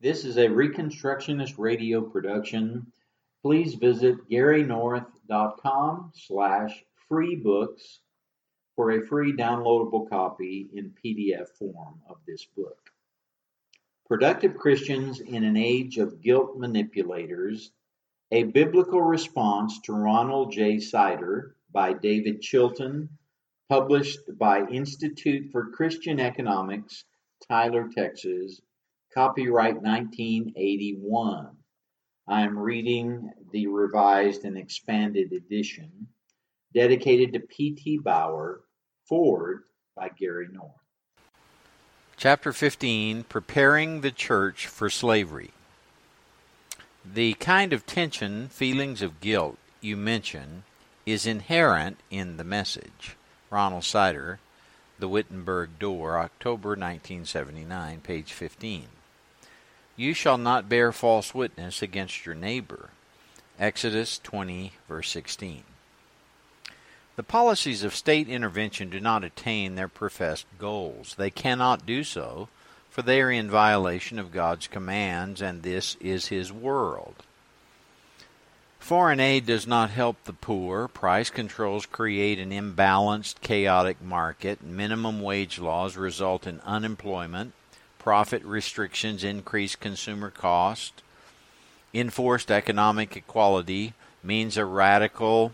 This 0.00 0.24
is 0.24 0.36
a 0.36 0.46
Reconstructionist 0.46 1.58
radio 1.58 2.00
production. 2.00 2.92
Please 3.42 3.74
visit 3.74 4.28
garynorth.com 4.30 6.12
slash 6.14 6.84
free 7.08 7.34
books 7.34 7.98
for 8.76 8.92
a 8.92 9.04
free 9.04 9.32
downloadable 9.32 10.08
copy 10.08 10.70
in 10.72 10.94
PDF 11.04 11.48
form 11.48 12.00
of 12.08 12.18
this 12.28 12.46
book. 12.56 12.78
Productive 14.06 14.56
Christians 14.56 15.18
in 15.18 15.42
an 15.42 15.56
Age 15.56 15.98
of 15.98 16.22
Guilt 16.22 16.56
Manipulators, 16.56 17.72
a 18.30 18.44
Biblical 18.44 19.02
Response 19.02 19.80
to 19.80 19.94
Ronald 19.94 20.52
J. 20.52 20.78
Sider 20.78 21.56
by 21.72 21.92
David 21.92 22.40
Chilton, 22.40 23.08
published 23.68 24.20
by 24.38 24.64
Institute 24.68 25.50
for 25.50 25.72
Christian 25.72 26.20
Economics, 26.20 27.04
Tyler, 27.48 27.88
Texas, 27.92 28.60
copyright 29.14 29.80
1981. 29.82 31.56
I 32.28 32.42
am 32.42 32.58
reading 32.58 33.30
the 33.52 33.66
revised 33.66 34.44
and 34.44 34.58
expanded 34.58 35.32
edition 35.32 36.08
dedicated 36.74 37.32
to 37.32 37.40
P.T. 37.40 37.98
Bauer, 37.98 38.60
forward 39.06 39.62
by 39.96 40.10
Gary 40.10 40.48
North. 40.52 40.72
Chapter 42.16 42.52
15 42.52 43.24
Preparing 43.24 44.02
the 44.02 44.10
Church 44.10 44.66
for 44.66 44.90
Slavery. 44.90 45.50
The 47.04 47.34
kind 47.34 47.72
of 47.72 47.86
tension, 47.86 48.48
feelings 48.48 49.00
of 49.00 49.20
guilt 49.20 49.56
you 49.80 49.96
mention 49.96 50.64
is 51.06 51.26
inherent 51.26 51.98
in 52.10 52.36
the 52.36 52.44
message. 52.44 53.16
Ronald 53.50 53.84
Sider, 53.84 54.40
The 54.98 55.08
Wittenberg 55.08 55.78
Door, 55.78 56.18
October 56.18 56.70
1979, 56.70 58.00
page 58.00 58.32
15. 58.34 58.88
You 59.98 60.14
shall 60.14 60.38
not 60.38 60.68
bear 60.68 60.92
false 60.92 61.34
witness 61.34 61.82
against 61.82 62.24
your 62.24 62.36
neighbor. 62.36 62.90
Exodus 63.58 64.20
20, 64.20 64.74
verse 64.88 65.10
16. 65.10 65.64
The 67.16 67.22
policies 67.24 67.82
of 67.82 67.96
state 67.96 68.28
intervention 68.28 68.90
do 68.90 69.00
not 69.00 69.24
attain 69.24 69.74
their 69.74 69.88
professed 69.88 70.46
goals. 70.56 71.16
They 71.18 71.30
cannot 71.30 71.84
do 71.84 72.04
so, 72.04 72.48
for 72.88 73.02
they 73.02 73.20
are 73.20 73.32
in 73.32 73.50
violation 73.50 74.20
of 74.20 74.30
God's 74.30 74.68
commands, 74.68 75.42
and 75.42 75.64
this 75.64 75.96
is 76.00 76.26
His 76.26 76.52
world. 76.52 77.16
Foreign 78.78 79.18
aid 79.18 79.46
does 79.46 79.66
not 79.66 79.90
help 79.90 80.22
the 80.22 80.32
poor. 80.32 80.86
Price 80.86 81.28
controls 81.28 81.86
create 81.86 82.38
an 82.38 82.52
imbalanced, 82.52 83.40
chaotic 83.40 84.00
market. 84.00 84.62
Minimum 84.62 85.20
wage 85.20 85.58
laws 85.58 85.96
result 85.96 86.46
in 86.46 86.60
unemployment. 86.60 87.52
Profit 88.08 88.42
restrictions 88.42 89.22
increase 89.22 89.76
consumer 89.76 90.30
cost. 90.30 91.02
Enforced 91.92 92.50
economic 92.50 93.14
equality 93.18 93.92
means 94.22 94.56
a 94.56 94.64
radical 94.64 95.52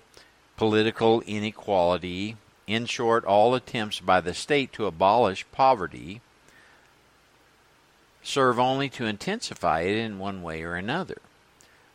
political 0.56 1.20
inequality. 1.22 2.36
In 2.69 2.86
short, 2.86 3.24
all 3.24 3.56
attempts 3.56 3.98
by 3.98 4.20
the 4.20 4.33
state 4.33 4.72
to 4.74 4.86
abolish 4.86 5.44
poverty 5.50 6.20
serve 8.22 8.61
only 8.61 8.89
to 8.91 9.05
intensify 9.05 9.80
it 9.80 9.96
in 9.96 10.20
one 10.20 10.41
way 10.41 10.62
or 10.62 10.77
another. 10.77 11.18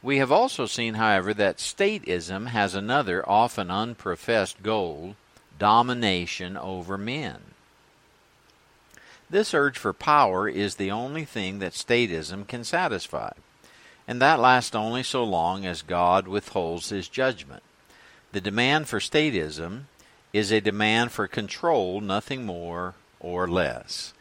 We 0.04 0.18
have 0.18 0.30
also 0.30 0.66
seen, 0.66 0.96
however, 0.96 1.34
that 1.36 1.60
statism 1.60 2.48
has 2.48 2.76
another, 2.76 3.24
often 3.30 3.70
unprofessed 3.70 4.62
goal 4.62 5.16
domination 5.58 6.58
over 6.58 6.98
men. 6.98 7.50
This 9.30 9.54
urge 9.54 9.78
for 9.78 9.94
power 9.94 10.50
is 10.50 10.76
the 10.76 10.90
only 10.90 11.24
thing 11.24 11.60
that 11.60 11.74
statism 11.74 12.48
can 12.48 12.64
satisfy, 12.64 13.32
and 14.08 14.20
that 14.22 14.40
lasts 14.40 14.76
only 14.76 15.04
so 15.04 15.24
long 15.24 15.66
as 15.66 15.84
God 15.84 16.28
withholds 16.28 16.90
his 16.90 17.08
judgment. 17.08 17.62
The 18.32 18.42
demand 18.42 18.88
for 18.88 19.00
statism 19.00 19.84
is 20.34 20.52
a 20.52 20.62
demand 20.62 21.12
for 21.12 21.28
control, 21.28 22.02
nothing 22.02 22.46
more 22.46 22.96
or 23.20 23.48
less. 23.48 24.14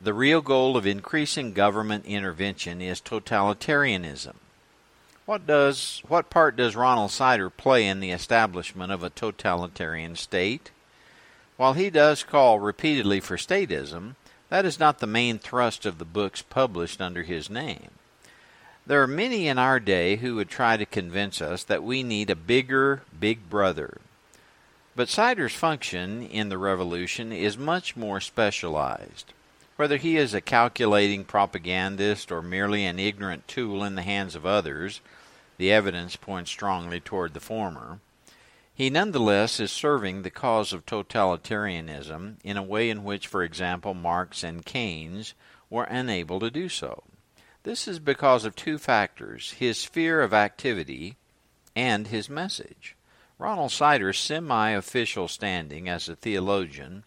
The 0.00 0.14
real 0.14 0.40
goal 0.40 0.76
of 0.76 0.86
increasing 0.86 1.52
government 1.52 2.06
intervention 2.06 2.80
is 2.80 3.00
totalitarianism. 3.00 4.36
What 5.26 5.46
does 5.46 6.02
what 6.08 6.30
part 6.30 6.56
does 6.56 6.76
Ronald 6.76 7.10
Sider 7.10 7.50
play 7.50 7.86
in 7.86 8.00
the 8.00 8.12
establishment 8.12 8.92
of 8.92 9.02
a 9.02 9.10
totalitarian 9.10 10.16
state? 10.16 10.70
While 11.58 11.72
he 11.74 11.90
does 11.90 12.22
call 12.22 12.60
repeatedly 12.60 13.20
for 13.20 13.36
statism, 13.36 14.14
that 14.48 14.64
is 14.64 14.78
not 14.78 14.98
the 14.98 15.06
main 15.06 15.38
thrust 15.38 15.86
of 15.86 15.98
the 15.98 16.04
books 16.04 16.42
published 16.42 17.00
under 17.00 17.22
his 17.22 17.50
name. 17.50 17.90
There 18.86 19.02
are 19.02 19.06
many 19.06 19.48
in 19.48 19.58
our 19.58 19.78
day 19.78 20.16
who 20.16 20.36
would 20.36 20.48
try 20.48 20.78
to 20.78 20.86
convince 20.86 21.42
us 21.42 21.62
that 21.64 21.82
we 21.82 22.02
need 22.02 22.30
a 22.30 22.36
bigger 22.36 23.02
Big 23.18 23.50
Brother. 23.50 23.98
But 24.96 25.10
Sider's 25.10 25.52
function 25.54 26.22
in 26.22 26.48
the 26.48 26.58
revolution 26.58 27.30
is 27.30 27.58
much 27.58 27.96
more 27.96 28.20
specialized. 28.20 29.32
Whether 29.76 29.98
he 29.98 30.16
is 30.16 30.34
a 30.34 30.40
calculating 30.40 31.24
propagandist 31.24 32.32
or 32.32 32.42
merely 32.42 32.84
an 32.84 32.98
ignorant 32.98 33.46
tool 33.46 33.84
in 33.84 33.94
the 33.94 34.02
hands 34.02 34.34
of 34.34 34.46
others, 34.46 35.00
the 35.58 35.70
evidence 35.70 36.16
points 36.16 36.50
strongly 36.50 36.98
toward 36.98 37.34
the 37.34 37.40
former. 37.40 38.00
He 38.78 38.90
nonetheless 38.90 39.58
is 39.58 39.72
serving 39.72 40.22
the 40.22 40.30
cause 40.30 40.72
of 40.72 40.86
totalitarianism 40.86 42.36
in 42.44 42.56
a 42.56 42.62
way 42.62 42.90
in 42.90 43.02
which, 43.02 43.26
for 43.26 43.42
example, 43.42 43.92
Marx 43.92 44.44
and 44.44 44.64
Keynes 44.64 45.34
were 45.68 45.82
unable 45.82 46.38
to 46.38 46.48
do 46.48 46.68
so. 46.68 47.02
This 47.64 47.88
is 47.88 47.98
because 47.98 48.44
of 48.44 48.54
two 48.54 48.78
factors 48.78 49.50
his 49.58 49.78
sphere 49.78 50.22
of 50.22 50.32
activity 50.32 51.16
and 51.74 52.06
his 52.06 52.30
message. 52.30 52.94
Ronald 53.36 53.72
Sider's 53.72 54.16
semi 54.16 54.70
official 54.70 55.26
standing 55.26 55.88
as 55.88 56.08
a 56.08 56.14
theologian 56.14 57.02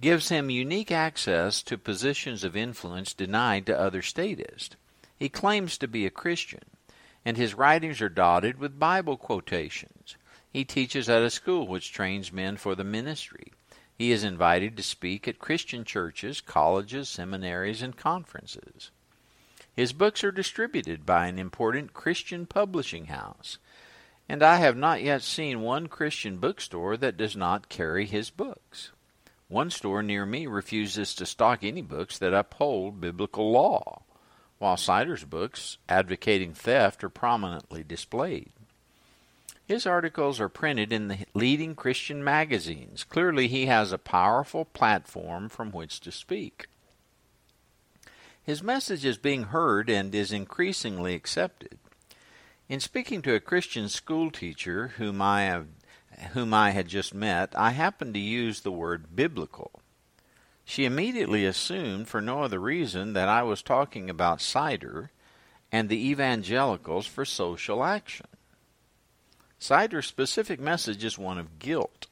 gives 0.00 0.30
him 0.30 0.50
unique 0.50 0.90
access 0.90 1.62
to 1.62 1.78
positions 1.78 2.42
of 2.42 2.56
influence 2.56 3.14
denied 3.14 3.64
to 3.66 3.78
other 3.78 4.02
statists. 4.02 4.74
He 5.16 5.28
claims 5.28 5.78
to 5.78 5.86
be 5.86 6.04
a 6.04 6.10
Christian, 6.10 6.64
and 7.24 7.36
his 7.36 7.54
writings 7.54 8.00
are 8.02 8.08
dotted 8.08 8.58
with 8.58 8.80
Bible 8.80 9.16
quotations. 9.16 10.16
He 10.56 10.64
teaches 10.64 11.06
at 11.10 11.20
a 11.20 11.28
school 11.28 11.66
which 11.66 11.92
trains 11.92 12.32
men 12.32 12.56
for 12.56 12.74
the 12.74 12.82
ministry. 12.82 13.52
He 13.94 14.10
is 14.10 14.24
invited 14.24 14.74
to 14.78 14.82
speak 14.82 15.28
at 15.28 15.38
Christian 15.38 15.84
churches, 15.84 16.40
colleges, 16.40 17.10
seminaries, 17.10 17.82
and 17.82 17.94
conferences. 17.94 18.90
His 19.74 19.92
books 19.92 20.24
are 20.24 20.32
distributed 20.32 21.04
by 21.04 21.26
an 21.26 21.38
important 21.38 21.92
Christian 21.92 22.46
publishing 22.46 23.08
house, 23.08 23.58
and 24.30 24.42
I 24.42 24.56
have 24.56 24.78
not 24.78 25.02
yet 25.02 25.20
seen 25.20 25.60
one 25.60 25.88
Christian 25.88 26.38
bookstore 26.38 26.96
that 26.96 27.18
does 27.18 27.36
not 27.36 27.68
carry 27.68 28.06
his 28.06 28.30
books. 28.30 28.92
One 29.48 29.68
store 29.68 30.02
near 30.02 30.24
me 30.24 30.46
refuses 30.46 31.14
to 31.16 31.26
stock 31.26 31.64
any 31.64 31.82
books 31.82 32.16
that 32.16 32.32
uphold 32.32 32.98
biblical 32.98 33.52
law 33.52 34.04
while 34.56 34.78
Sider's 34.78 35.24
books 35.24 35.76
advocating 35.86 36.54
theft 36.54 37.04
are 37.04 37.10
prominently 37.10 37.84
displayed. 37.84 38.54
His 39.66 39.84
articles 39.84 40.38
are 40.38 40.48
printed 40.48 40.92
in 40.92 41.08
the 41.08 41.18
leading 41.34 41.74
Christian 41.74 42.22
magazines. 42.22 43.02
Clearly, 43.02 43.48
he 43.48 43.66
has 43.66 43.90
a 43.90 43.98
powerful 43.98 44.64
platform 44.64 45.48
from 45.48 45.72
which 45.72 45.98
to 46.00 46.12
speak. 46.12 46.66
His 48.44 48.62
message 48.62 49.04
is 49.04 49.18
being 49.18 49.44
heard 49.44 49.90
and 49.90 50.14
is 50.14 50.30
increasingly 50.30 51.14
accepted. 51.14 51.78
In 52.68 52.78
speaking 52.78 53.22
to 53.22 53.34
a 53.34 53.40
Christian 53.40 53.88
school 53.88 54.30
teacher 54.30 54.88
whom 54.98 55.20
I 55.20 55.42
have 55.42 55.66
whom 56.32 56.54
I 56.54 56.70
had 56.70 56.88
just 56.88 57.12
met, 57.12 57.52
I 57.56 57.70
happened 57.70 58.14
to 58.14 58.20
use 58.20 58.60
the 58.60 58.72
word 58.72 59.14
biblical. 59.14 59.82
She 60.64 60.84
immediately 60.84 61.44
assumed, 61.44 62.08
for 62.08 62.20
no 62.20 62.42
other 62.42 62.58
reason, 62.58 63.12
that 63.12 63.28
I 63.28 63.42
was 63.42 63.62
talking 63.62 64.08
about 64.08 64.40
Sider 64.40 65.10
and 65.70 65.88
the 65.88 66.08
evangelicals 66.08 67.06
for 67.06 67.24
social 67.24 67.84
action. 67.84 68.26
Sider's 69.58 70.06
specific 70.06 70.60
message 70.60 71.04
is 71.04 71.18
one 71.18 71.38
of 71.38 71.58
guilt. 71.58 72.06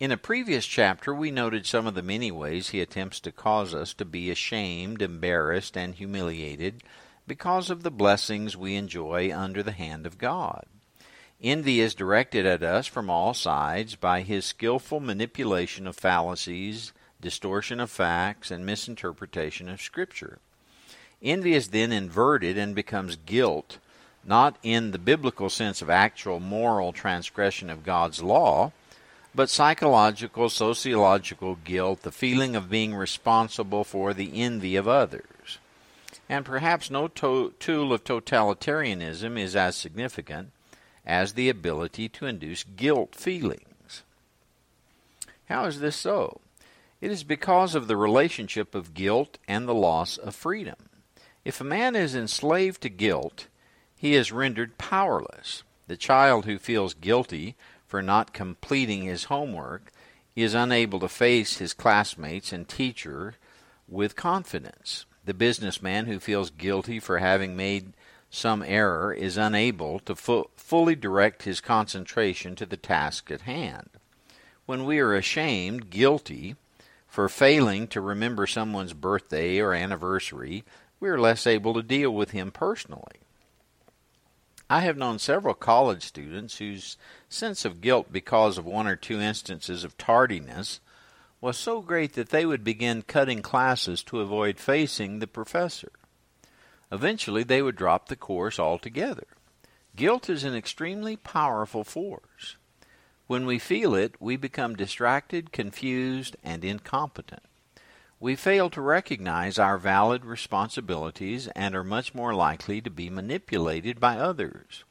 In 0.00 0.12
a 0.12 0.16
previous 0.16 0.64
chapter, 0.64 1.12
we 1.12 1.30
noted 1.30 1.66
some 1.66 1.86
of 1.86 1.94
the 1.94 2.02
many 2.02 2.30
ways 2.30 2.68
he 2.68 2.80
attempts 2.80 3.20
to 3.20 3.32
cause 3.32 3.74
us 3.74 3.92
to 3.94 4.04
be 4.04 4.30
ashamed, 4.30 5.02
embarrassed, 5.02 5.76
and 5.76 5.94
humiliated 5.94 6.82
because 7.26 7.68
of 7.68 7.82
the 7.82 7.90
blessings 7.90 8.56
we 8.56 8.76
enjoy 8.76 9.34
under 9.36 9.62
the 9.62 9.72
hand 9.72 10.06
of 10.06 10.16
God. 10.16 10.64
Envy 11.42 11.80
is 11.80 11.94
directed 11.94 12.46
at 12.46 12.62
us 12.62 12.86
from 12.86 13.10
all 13.10 13.34
sides 13.34 13.94
by 13.94 14.22
his 14.22 14.44
skillful 14.44 15.00
manipulation 15.00 15.86
of 15.86 15.96
fallacies, 15.96 16.92
distortion 17.20 17.78
of 17.78 17.90
facts, 17.90 18.50
and 18.50 18.64
misinterpretation 18.64 19.68
of 19.68 19.82
Scripture. 19.82 20.38
Envy 21.22 21.54
is 21.54 21.68
then 21.68 21.92
inverted 21.92 22.56
and 22.56 22.74
becomes 22.74 23.16
guilt, 23.16 23.78
not 24.24 24.56
in 24.62 24.90
the 24.90 24.98
biblical 24.98 25.48
sense 25.48 25.80
of 25.80 25.90
actual 25.90 26.40
moral 26.40 26.92
transgression 26.92 27.70
of 27.70 27.84
God's 27.84 28.22
law, 28.22 28.72
but 29.34 29.50
psychological, 29.50 30.48
sociological 30.48 31.56
guilt, 31.64 32.02
the 32.02 32.12
feeling 32.12 32.56
of 32.56 32.70
being 32.70 32.94
responsible 32.94 33.84
for 33.84 34.12
the 34.12 34.40
envy 34.40 34.76
of 34.76 34.88
others. 34.88 35.58
And 36.28 36.44
perhaps 36.44 36.90
no 36.90 37.08
to- 37.08 37.54
tool 37.58 37.92
of 37.92 38.04
totalitarianism 38.04 39.38
is 39.38 39.56
as 39.56 39.76
significant 39.76 40.50
as 41.06 41.32
the 41.32 41.48
ability 41.48 42.08
to 42.10 42.26
induce 42.26 42.64
guilt 42.64 43.14
feelings. 43.14 44.02
How 45.48 45.64
is 45.64 45.80
this 45.80 45.96
so? 45.96 46.40
It 47.00 47.10
is 47.10 47.24
because 47.24 47.74
of 47.74 47.86
the 47.86 47.96
relationship 47.96 48.74
of 48.74 48.92
guilt 48.92 49.38
and 49.46 49.66
the 49.66 49.74
loss 49.74 50.18
of 50.18 50.34
freedom. 50.34 50.90
If 51.44 51.60
a 51.60 51.64
man 51.64 51.96
is 51.96 52.14
enslaved 52.14 52.82
to 52.82 52.90
guilt, 52.90 53.46
he 53.98 54.14
is 54.14 54.30
rendered 54.30 54.78
powerless. 54.78 55.64
The 55.88 55.96
child 55.96 56.44
who 56.44 56.58
feels 56.58 56.94
guilty 56.94 57.56
for 57.86 58.00
not 58.00 58.32
completing 58.32 59.02
his 59.02 59.24
homework 59.24 59.90
is 60.36 60.54
unable 60.54 61.00
to 61.00 61.08
face 61.08 61.58
his 61.58 61.74
classmates 61.74 62.52
and 62.52 62.68
teacher 62.68 63.34
with 63.88 64.14
confidence. 64.14 65.04
The 65.24 65.34
businessman 65.34 66.06
who 66.06 66.20
feels 66.20 66.50
guilty 66.50 67.00
for 67.00 67.18
having 67.18 67.56
made 67.56 67.94
some 68.30 68.62
error 68.62 69.12
is 69.12 69.36
unable 69.36 69.98
to 70.00 70.14
fu- 70.14 70.48
fully 70.54 70.94
direct 70.94 71.42
his 71.42 71.60
concentration 71.60 72.54
to 72.54 72.66
the 72.66 72.76
task 72.76 73.32
at 73.32 73.42
hand. 73.42 73.90
When 74.64 74.84
we 74.84 75.00
are 75.00 75.14
ashamed, 75.14 75.90
guilty, 75.90 76.54
for 77.08 77.28
failing 77.28 77.88
to 77.88 78.00
remember 78.00 78.46
someone's 78.46 78.92
birthday 78.92 79.58
or 79.58 79.74
anniversary, 79.74 80.62
we 81.00 81.08
are 81.08 81.18
less 81.18 81.48
able 81.48 81.74
to 81.74 81.82
deal 81.82 82.14
with 82.14 82.30
him 82.30 82.52
personally. 82.52 83.22
I 84.70 84.80
have 84.80 84.98
known 84.98 85.18
several 85.18 85.54
college 85.54 86.02
students 86.02 86.58
whose 86.58 86.98
sense 87.28 87.64
of 87.64 87.80
guilt 87.80 88.12
because 88.12 88.58
of 88.58 88.66
one 88.66 88.86
or 88.86 88.96
two 88.96 89.18
instances 89.18 89.82
of 89.82 89.96
tardiness 89.96 90.80
was 91.40 91.56
so 91.56 91.80
great 91.80 92.14
that 92.14 92.28
they 92.28 92.44
would 92.44 92.64
begin 92.64 93.02
cutting 93.02 93.40
classes 93.40 94.02
to 94.04 94.20
avoid 94.20 94.58
facing 94.58 95.18
the 95.18 95.26
professor. 95.26 95.92
Eventually, 96.92 97.44
they 97.44 97.62
would 97.62 97.76
drop 97.76 98.08
the 98.08 98.16
course 98.16 98.58
altogether. 98.58 99.26
Guilt 99.96 100.28
is 100.28 100.44
an 100.44 100.54
extremely 100.54 101.16
powerful 101.16 101.84
force. 101.84 102.56
When 103.26 103.46
we 103.46 103.58
feel 103.58 103.94
it, 103.94 104.14
we 104.20 104.36
become 104.36 104.76
distracted, 104.76 105.52
confused, 105.52 106.36
and 106.42 106.64
incompetent. 106.64 107.42
We 108.20 108.34
fail 108.34 108.68
to 108.70 108.80
recognize 108.80 109.60
our 109.60 109.78
valid 109.78 110.24
responsibilities 110.24 111.46
and 111.54 111.76
are 111.76 111.84
much 111.84 112.14
more 112.14 112.34
likely 112.34 112.80
to 112.80 112.90
be 112.90 113.08
manipulated 113.08 114.00
by 114.00 114.18
others. 114.18 114.82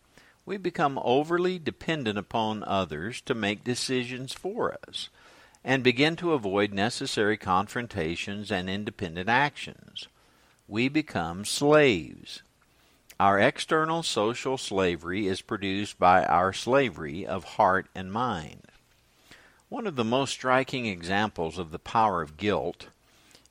We 0.45 0.55
become 0.55 0.97
overly 1.03 1.59
dependent 1.59 2.17
upon 2.17 2.63
others 2.63 3.19
to 3.21 3.33
make 3.33 3.65
decisions 3.65 4.31
for 4.31 4.79
us 4.87 5.09
and 5.61 5.83
begin 5.83 6.15
to 6.17 6.31
avoid 6.31 6.71
necessary 6.71 7.35
confrontations 7.35 8.49
and 8.49 8.69
independent 8.69 9.27
actions. 9.27 10.07
We 10.69 10.87
become 10.87 11.43
slaves. 11.43 12.43
Our 13.19 13.39
external 13.39 14.03
social 14.03 14.57
slavery 14.57 15.27
is 15.27 15.41
produced 15.41 15.99
by 15.99 16.23
our 16.23 16.53
slavery 16.53 17.27
of 17.27 17.43
heart 17.43 17.87
and 17.93 18.09
mind. 18.09 18.61
One 19.67 19.85
of 19.85 19.97
the 19.97 20.05
most 20.05 20.31
striking 20.31 20.85
examples 20.85 21.57
of 21.57 21.71
the 21.71 21.79
power 21.79 22.21
of 22.21 22.37
guilt 22.37 22.87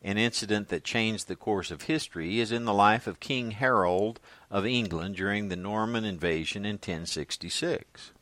an 0.06 0.16
incident 0.16 0.68
that 0.68 0.84
changed 0.84 1.26
the 1.26 1.34
course 1.34 1.72
of 1.72 1.82
history 1.82 2.38
is 2.38 2.52
in 2.52 2.64
the 2.64 2.72
life 2.72 3.08
of 3.08 3.18
King 3.18 3.50
Harold 3.50 4.20
of 4.52 4.64
England 4.64 5.16
during 5.16 5.48
the 5.48 5.56
Norman 5.56 6.04
invasion 6.04 6.64
in 6.64 6.74
1066. 6.74 8.12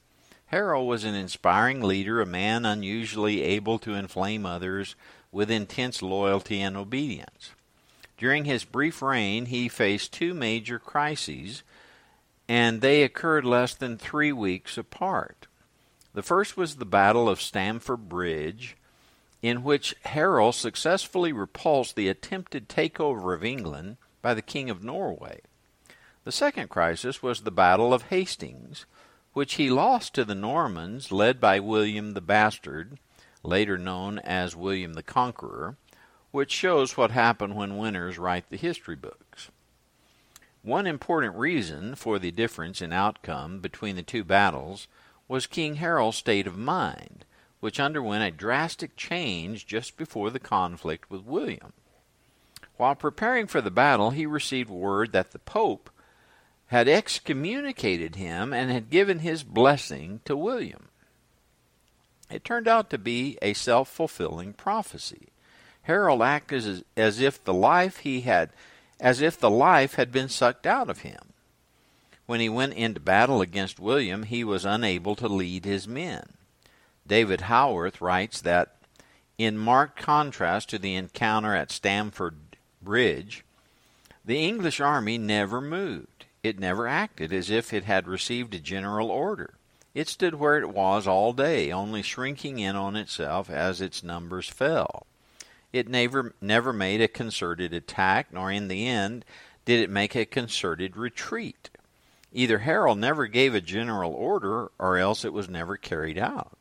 Harold 0.46 0.88
was 0.88 1.04
an 1.04 1.14
inspiring 1.14 1.82
leader, 1.82 2.22
a 2.22 2.26
man 2.26 2.64
unusually 2.64 3.42
able 3.42 3.78
to 3.78 3.92
inflame 3.92 4.46
others 4.46 4.94
with 5.30 5.50
intense 5.50 6.00
loyalty 6.00 6.62
and 6.62 6.74
obedience. 6.74 7.50
During 8.16 8.46
his 8.46 8.64
brief 8.64 9.02
reign, 9.02 9.46
he 9.46 9.68
faced 9.68 10.10
two 10.10 10.32
major 10.32 10.78
crises, 10.78 11.62
and 12.48 12.80
they 12.80 13.02
occurred 13.02 13.44
less 13.44 13.74
than 13.74 13.98
three 13.98 14.32
weeks 14.32 14.78
apart. 14.78 15.46
The 16.14 16.22
first 16.22 16.56
was 16.56 16.76
the 16.76 16.86
Battle 16.86 17.28
of 17.28 17.42
Stamford 17.42 18.08
Bridge, 18.08 18.74
in 19.44 19.62
which 19.62 19.94
Harold 20.06 20.54
successfully 20.54 21.30
repulsed 21.30 21.96
the 21.96 22.08
attempted 22.08 22.66
takeover 22.66 23.34
of 23.34 23.44
England 23.44 23.98
by 24.22 24.32
the 24.32 24.40
King 24.40 24.70
of 24.70 24.82
Norway. 24.82 25.42
The 26.24 26.32
second 26.32 26.70
crisis 26.70 27.22
was 27.22 27.42
the 27.42 27.50
Battle 27.50 27.92
of 27.92 28.04
Hastings, 28.04 28.86
which 29.34 29.56
he 29.56 29.68
lost 29.68 30.14
to 30.14 30.24
the 30.24 30.34
Normans 30.34 31.12
led 31.12 31.42
by 31.42 31.60
William 31.60 32.14
the 32.14 32.22
Bastard, 32.22 32.98
later 33.42 33.76
known 33.76 34.18
as 34.20 34.56
William 34.56 34.94
the 34.94 35.02
Conqueror, 35.02 35.76
which 36.30 36.50
shows 36.50 36.96
what 36.96 37.10
happened 37.10 37.54
when 37.54 37.76
winners 37.76 38.16
write 38.16 38.48
the 38.48 38.56
history 38.56 38.96
books. 38.96 39.50
One 40.62 40.86
important 40.86 41.36
reason 41.36 41.96
for 41.96 42.18
the 42.18 42.30
difference 42.30 42.80
in 42.80 42.94
outcome 42.94 43.60
between 43.60 43.96
the 43.96 44.02
two 44.02 44.24
battles 44.24 44.88
was 45.28 45.46
King 45.46 45.74
Harold's 45.74 46.16
state 46.16 46.46
of 46.46 46.56
mind 46.56 47.26
which 47.64 47.80
underwent 47.80 48.22
a 48.22 48.30
drastic 48.30 48.94
change 48.94 49.66
just 49.66 49.96
before 49.96 50.28
the 50.28 50.38
conflict 50.38 51.10
with 51.10 51.24
William. 51.24 51.72
While 52.76 52.94
preparing 52.94 53.46
for 53.46 53.62
the 53.62 53.70
battle, 53.70 54.10
he 54.10 54.26
received 54.26 54.68
word 54.68 55.12
that 55.12 55.30
the 55.30 55.38
Pope 55.38 55.88
had 56.66 56.88
excommunicated 56.88 58.16
him 58.16 58.52
and 58.52 58.70
had 58.70 58.90
given 58.90 59.20
his 59.20 59.42
blessing 59.42 60.20
to 60.26 60.36
William. 60.36 60.88
It 62.30 62.44
turned 62.44 62.68
out 62.68 62.90
to 62.90 62.98
be 62.98 63.38
a 63.40 63.54
self 63.54 63.88
fulfilling 63.88 64.52
prophecy. 64.52 65.28
Harold 65.84 66.20
acted 66.20 66.66
as, 66.66 66.84
as 66.98 67.18
if 67.18 67.42
the 67.42 67.54
life 67.54 68.00
he 68.00 68.20
had 68.20 68.50
as 69.00 69.22
if 69.22 69.40
the 69.40 69.48
life 69.48 69.94
had 69.94 70.12
been 70.12 70.28
sucked 70.28 70.66
out 70.66 70.90
of 70.90 71.00
him. 71.00 71.32
When 72.26 72.40
he 72.40 72.48
went 72.50 72.74
into 72.74 73.00
battle 73.00 73.40
against 73.40 73.80
William, 73.80 74.24
he 74.24 74.44
was 74.44 74.66
unable 74.66 75.16
to 75.16 75.28
lead 75.28 75.64
his 75.64 75.88
men. 75.88 76.34
David 77.06 77.42
Howarth 77.42 78.00
writes 78.00 78.40
that, 78.40 78.76
in 79.36 79.58
marked 79.58 79.98
contrast 79.98 80.70
to 80.70 80.78
the 80.78 80.94
encounter 80.94 81.54
at 81.54 81.70
Stamford 81.70 82.36
Bridge, 82.80 83.44
the 84.24 84.38
English 84.38 84.80
army 84.80 85.18
never 85.18 85.60
moved. 85.60 86.24
It 86.42 86.58
never 86.58 86.86
acted 86.86 87.32
as 87.32 87.50
if 87.50 87.72
it 87.72 87.84
had 87.84 88.06
received 88.06 88.54
a 88.54 88.58
general 88.58 89.10
order. 89.10 89.54
It 89.94 90.08
stood 90.08 90.34
where 90.34 90.58
it 90.58 90.70
was 90.70 91.06
all 91.06 91.32
day, 91.32 91.70
only 91.70 92.02
shrinking 92.02 92.58
in 92.58 92.74
on 92.74 92.96
itself 92.96 93.50
as 93.50 93.80
its 93.80 94.02
numbers 94.02 94.48
fell. 94.48 95.06
It 95.72 95.88
never, 95.88 96.34
never 96.40 96.72
made 96.72 97.00
a 97.00 97.08
concerted 97.08 97.72
attack, 97.74 98.32
nor 98.32 98.50
in 98.50 98.68
the 98.68 98.86
end 98.86 99.24
did 99.64 99.80
it 99.80 99.90
make 99.90 100.14
a 100.14 100.24
concerted 100.24 100.96
retreat. 100.96 101.70
Either 102.32 102.58
Harold 102.58 102.98
never 102.98 103.26
gave 103.26 103.54
a 103.54 103.60
general 103.60 104.12
order, 104.12 104.70
or 104.78 104.96
else 104.96 105.24
it 105.24 105.32
was 105.32 105.48
never 105.48 105.76
carried 105.76 106.18
out. 106.18 106.56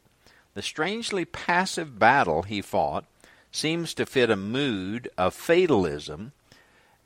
The 0.53 0.61
strangely 0.61 1.25
passive 1.25 1.97
battle 1.97 2.43
he 2.43 2.61
fought 2.61 3.05
seems 3.51 3.93
to 3.95 4.05
fit 4.05 4.29
a 4.29 4.35
mood 4.35 5.09
of 5.17 5.33
fatalism, 5.33 6.31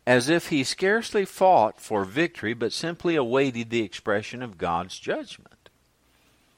as 0.06 0.30
if 0.30 0.48
he 0.48 0.64
scarcely 0.64 1.26
fought 1.26 1.80
for 1.82 2.06
victory 2.06 2.54
but 2.54 2.74
simply 2.74 3.16
awaited 3.16 3.70
the 3.70 3.84
expression 3.84 4.42
of 4.42 4.58
God's 4.58 4.98
judgment. 5.00 5.70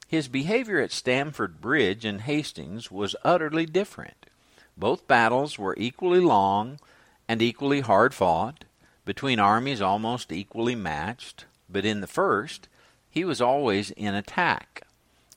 His 0.08 0.28
behavior 0.28 0.80
at 0.80 0.92
Stamford 0.92 1.62
Bridge 1.62 2.06
and 2.06 2.22
Hastings 2.22 2.90
was 2.90 3.16
utterly 3.24 3.66
different. 3.68 4.26
Both 4.76 5.08
battles 5.08 5.60
were 5.60 5.76
equally 5.78 6.20
long 6.20 6.80
and 7.28 7.42
equally 7.42 7.82
hard 7.82 8.14
fought, 8.16 8.66
between 9.06 9.40
armies 9.40 9.82
almost 9.82 10.32
equally 10.32 10.76
matched, 10.76 11.46
but 11.70 11.86
in 11.86 12.02
the 12.02 12.08
first, 12.08 12.68
he 13.10 13.24
was 13.24 13.42
always 13.42 13.92
in 13.92 14.16
attack. 14.16 14.84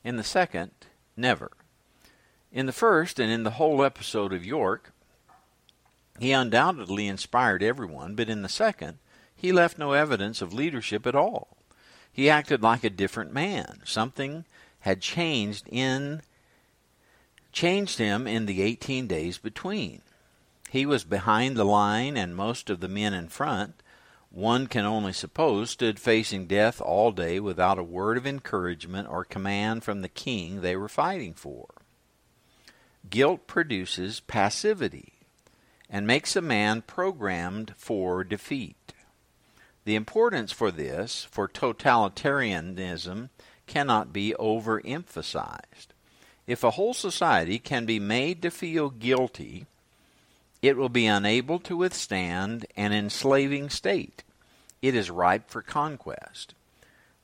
In 0.05 0.17
the 0.17 0.25
second, 0.25 0.71
Never. 1.17 1.51
In 2.53 2.67
the 2.67 2.73
first 2.73 3.19
and 3.19 3.31
in 3.31 3.45
the 3.45 3.53
whole 3.53 3.85
episode 3.85 4.33
of 4.33 4.45
York, 4.45 4.93
he 6.19 6.33
undoubtedly 6.33 7.09
inspired 7.09 7.63
everyone, 7.63 8.15
but 8.15 8.29
in 8.29 8.43
the 8.43 8.49
second, 8.49 8.99
he 9.35 9.53
left 9.53 9.79
no 9.79 9.93
evidence 9.93 10.43
of 10.43 10.53
leadership 10.53 11.07
at 11.07 11.15
all. 11.15 11.57
He 12.13 12.29
acted 12.29 12.63
like 12.63 12.85
a 12.85 12.91
different 12.91 13.33
man. 13.33 13.81
Something 13.85 14.45
had 14.81 15.01
changed 15.01 15.69
in 15.71 16.23
changed 17.53 17.99
him 17.99 18.27
in 18.27 18.47
the 18.47 18.63
18 18.63 19.07
days 19.07 19.37
between. 19.37 20.01
He 20.71 20.87
was 20.87 21.05
behind 21.05 21.57
the 21.57 21.65
line 21.65 22.17
and 22.17 22.35
most 22.35 22.71
of 22.71 22.81
the 22.81 22.89
men 22.89 23.13
in 23.13 23.29
front 23.29 23.83
one 24.33 24.67
can 24.67 24.87
only 24.87 25.13
suppose, 25.13 25.71
stood 25.71 26.01
facing 26.01 26.47
death 26.47 26.81
all 26.81 27.13
day 27.13 27.39
without 27.39 27.79
a 27.79 27.83
word 27.83 28.17
of 28.17 28.27
encouragement 28.27 29.07
or 29.09 29.25
command 29.25 29.85
from 29.85 30.01
the 30.01 30.09
king 30.09 30.61
they 30.61 30.75
were 30.75 30.89
fighting 30.89 31.35
for. 31.35 31.69
Guilt 33.11 33.47
produces 33.47 34.21
passivity 34.21 35.13
and 35.91 36.07
makes 36.07 36.35
a 36.35 36.41
man 36.41 36.81
programmed 36.81 37.75
for 37.77 38.25
defeat. 38.25 38.95
The 39.85 39.97
importance 39.97 40.51
for 40.51 40.71
this, 40.71 41.25
for 41.31 41.47
totalitarianism, 41.47 43.29
cannot 43.67 44.13
be 44.13 44.35
overemphasized. 44.39 45.89
If 46.47 46.65
a 46.65 46.71
whole 46.71 46.95
society 46.95 47.59
can 47.59 47.85
be 47.85 48.01
made 48.01 48.41
to 48.43 48.51
feel 48.51 48.89
guilty 48.89 49.67
it 50.63 50.77
will 50.77 50.89
be 50.89 51.07
unable 51.07 51.59
to 51.59 51.77
withstand 51.77 52.65
an 52.77 52.93
enslaving 52.93 53.69
state. 53.69 54.23
It 54.81 54.95
is 54.95 55.11
ripe 55.11 55.51
for 55.51 55.61
conquest. 55.61 56.55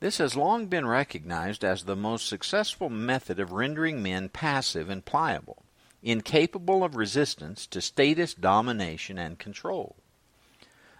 This 0.00 0.18
has 0.18 0.36
long 0.36 0.66
been 0.66 0.86
recognized 0.86 1.64
as 1.64 1.84
the 1.84 1.96
most 1.96 2.28
successful 2.28 2.90
method 2.90 3.40
of 3.40 3.52
rendering 3.52 4.02
men 4.02 4.28
passive 4.28 4.90
and 4.90 5.04
pliable, 5.04 5.62
incapable 6.02 6.84
of 6.84 6.96
resistance 6.96 7.66
to 7.68 7.80
statist 7.80 8.40
domination 8.40 9.18
and 9.18 9.38
control. 9.38 9.96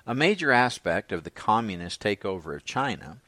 A 0.07 0.15
major 0.15 0.53
aspect 0.53 1.13
of 1.13 1.25
the 1.25 1.31
communist 1.31 2.03
takeover 2.03 2.57
of 2.57 2.65
China 2.65 3.19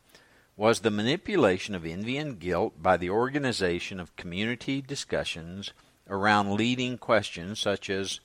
was 0.56 0.80
the 0.80 0.90
manipulation 0.90 1.74
of 1.74 1.86
envy 1.86 2.16
and 2.16 2.38
guilt 2.38 2.82
by 2.82 2.96
the 2.96 3.10
organization 3.10 4.00
of 4.00 4.16
community 4.16 4.80
discussions 4.80 5.72
around 6.08 6.52
leading 6.52 6.98
questions 6.98 7.58
such 7.58 7.88
as 7.88 8.20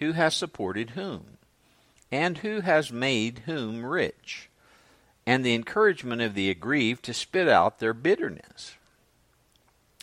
who 0.00 0.12
has 0.12 0.34
supported 0.34 0.90
whom, 0.90 1.38
and 2.10 2.38
who 2.38 2.60
has 2.60 2.90
made 2.90 3.42
whom 3.46 3.86
rich, 3.86 4.48
and 5.26 5.44
the 5.44 5.54
encouragement 5.54 6.20
of 6.20 6.34
the 6.34 6.50
aggrieved 6.50 7.04
to 7.04 7.14
spit 7.14 7.48
out 7.48 7.78
their 7.78 7.94
bitterness. 7.94 8.74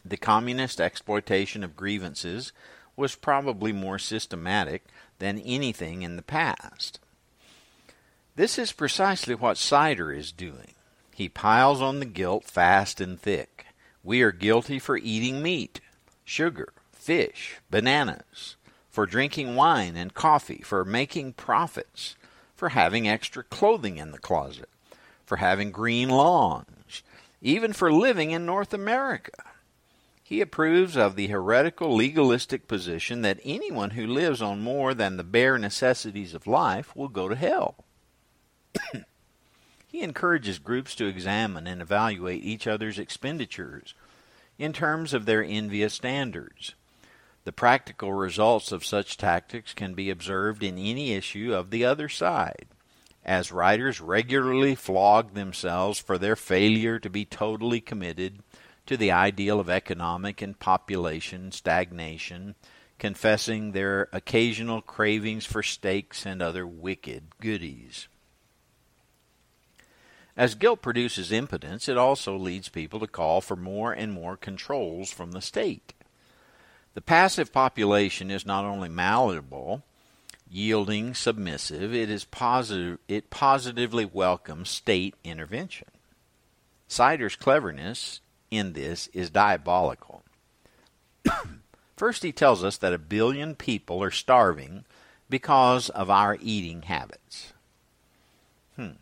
The 0.05 0.17
communist 0.17 0.79
exploitation 0.79 1.63
of 1.63 1.75
grievances 1.75 2.53
was 2.95 3.15
probably 3.15 3.73
more 3.73 3.99
systematic 3.99 4.85
than 5.19 5.39
anything 5.39 6.03
in 6.03 6.15
the 6.15 6.21
past. 6.21 6.99
This 8.35 8.59
is 8.59 8.71
precisely 8.71 9.33
what 9.35 9.57
Sider 9.57 10.13
is 10.13 10.31
doing. 10.31 10.73
He 11.13 11.27
piles 11.27 11.81
on 11.81 11.99
the 11.99 12.05
guilt 12.05 12.43
fast 12.43 13.01
and 13.01 13.19
thick. 13.19 13.65
We 14.03 14.21
are 14.21 14.31
guilty 14.31 14.77
for 14.77 14.97
eating 14.97 15.41
meat, 15.41 15.81
sugar, 16.23 16.71
fish, 16.93 17.57
bananas, 17.71 18.56
for 18.97 19.05
drinking 19.05 19.55
wine 19.55 19.95
and 19.95 20.15
coffee, 20.15 20.63
for 20.63 20.83
making 20.83 21.31
profits, 21.31 22.15
for 22.55 22.69
having 22.69 23.07
extra 23.07 23.43
clothing 23.43 23.97
in 23.97 24.09
the 24.09 24.17
closet, 24.17 24.67
for 25.23 25.35
having 25.35 25.69
green 25.69 26.09
lawns, 26.09 27.03
even 27.39 27.73
for 27.73 27.93
living 27.93 28.31
in 28.31 28.43
North 28.43 28.73
America. 28.73 29.43
He 30.23 30.41
approves 30.41 30.97
of 30.97 31.15
the 31.15 31.27
heretical 31.27 31.95
legalistic 31.95 32.67
position 32.67 33.21
that 33.21 33.39
anyone 33.43 33.91
who 33.91 34.07
lives 34.07 34.41
on 34.41 34.63
more 34.63 34.95
than 34.95 35.17
the 35.17 35.23
bare 35.23 35.59
necessities 35.59 36.33
of 36.33 36.47
life 36.47 36.95
will 36.95 37.07
go 37.07 37.29
to 37.29 37.35
hell. 37.35 37.85
he 39.87 40.01
encourages 40.01 40.57
groups 40.57 40.95
to 40.95 41.05
examine 41.05 41.67
and 41.67 41.83
evaluate 41.83 42.43
each 42.43 42.65
other's 42.65 42.97
expenditures 42.97 43.93
in 44.57 44.73
terms 44.73 45.13
of 45.13 45.27
their 45.27 45.43
envious 45.43 45.93
standards. 45.93 46.73
The 47.47 47.53
practical 47.53 48.11
results 48.11 48.73
of 48.73 48.83
such 48.83 49.15
tactics 49.15 49.73
can 49.73 49.93
be 49.93 50.09
observed 50.09 50.63
in 50.63 50.77
any 50.77 51.13
issue 51.13 51.53
of 51.53 51.69
the 51.69 51.85
other 51.85 52.09
side, 52.09 52.67
as 53.23 53.53
writers 53.53 54.01
regularly 54.01 54.75
flog 54.75 55.33
themselves 55.33 55.97
for 55.97 56.17
their 56.17 56.35
failure 56.35 56.99
to 56.99 57.09
be 57.09 57.23
totally 57.23 57.79
committed 57.79 58.43
to 58.87 58.97
the 58.97 59.13
ideal 59.13 59.61
of 59.61 59.69
economic 59.69 60.41
and 60.41 60.59
population 60.59 61.53
stagnation, 61.53 62.55
confessing 62.99 63.71
their 63.71 64.09
occasional 64.11 64.81
cravings 64.81 65.45
for 65.45 65.63
steaks 65.63 66.25
and 66.25 66.41
other 66.41 66.67
wicked 66.67 67.39
goodies. 67.39 68.09
As 70.35 70.53
guilt 70.53 70.81
produces 70.81 71.31
impotence, 71.31 71.87
it 71.87 71.97
also 71.97 72.35
leads 72.35 72.67
people 72.67 72.99
to 72.99 73.07
call 73.07 73.39
for 73.39 73.55
more 73.55 73.93
and 73.93 74.11
more 74.11 74.35
controls 74.35 75.09
from 75.09 75.31
the 75.31 75.41
state. 75.41 75.93
The 76.97 77.01
passive 77.01 77.53
population 77.53 78.31
is 78.31 78.43
not 78.43 78.65
only 78.65 78.89
malleable, 78.89 79.83
yielding, 80.49 81.13
submissive, 81.13 81.93
it 81.93 82.09
is 82.09 82.25
positive 82.25 82.97
it 83.07 83.29
positively 83.29 84.03
welcomes 84.03 84.69
state 84.69 85.13
intervention. 85.23 85.89
Sider's 86.87 87.35
cleverness 87.35 88.21
in 88.49 88.73
this 88.73 89.09
is 89.13 89.29
diabolical. 89.29 90.23
First 91.95 92.23
he 92.23 92.31
tells 92.31 92.63
us 92.63 92.77
that 92.77 92.93
a 92.93 92.97
billion 92.97 93.53
people 93.53 94.01
are 94.01 94.09
starving 94.09 94.83
because 95.29 95.89
of 95.89 96.09
our 96.09 96.35
eating 96.41 96.81
habits. 96.81 97.53
Hmm. 98.75 98.93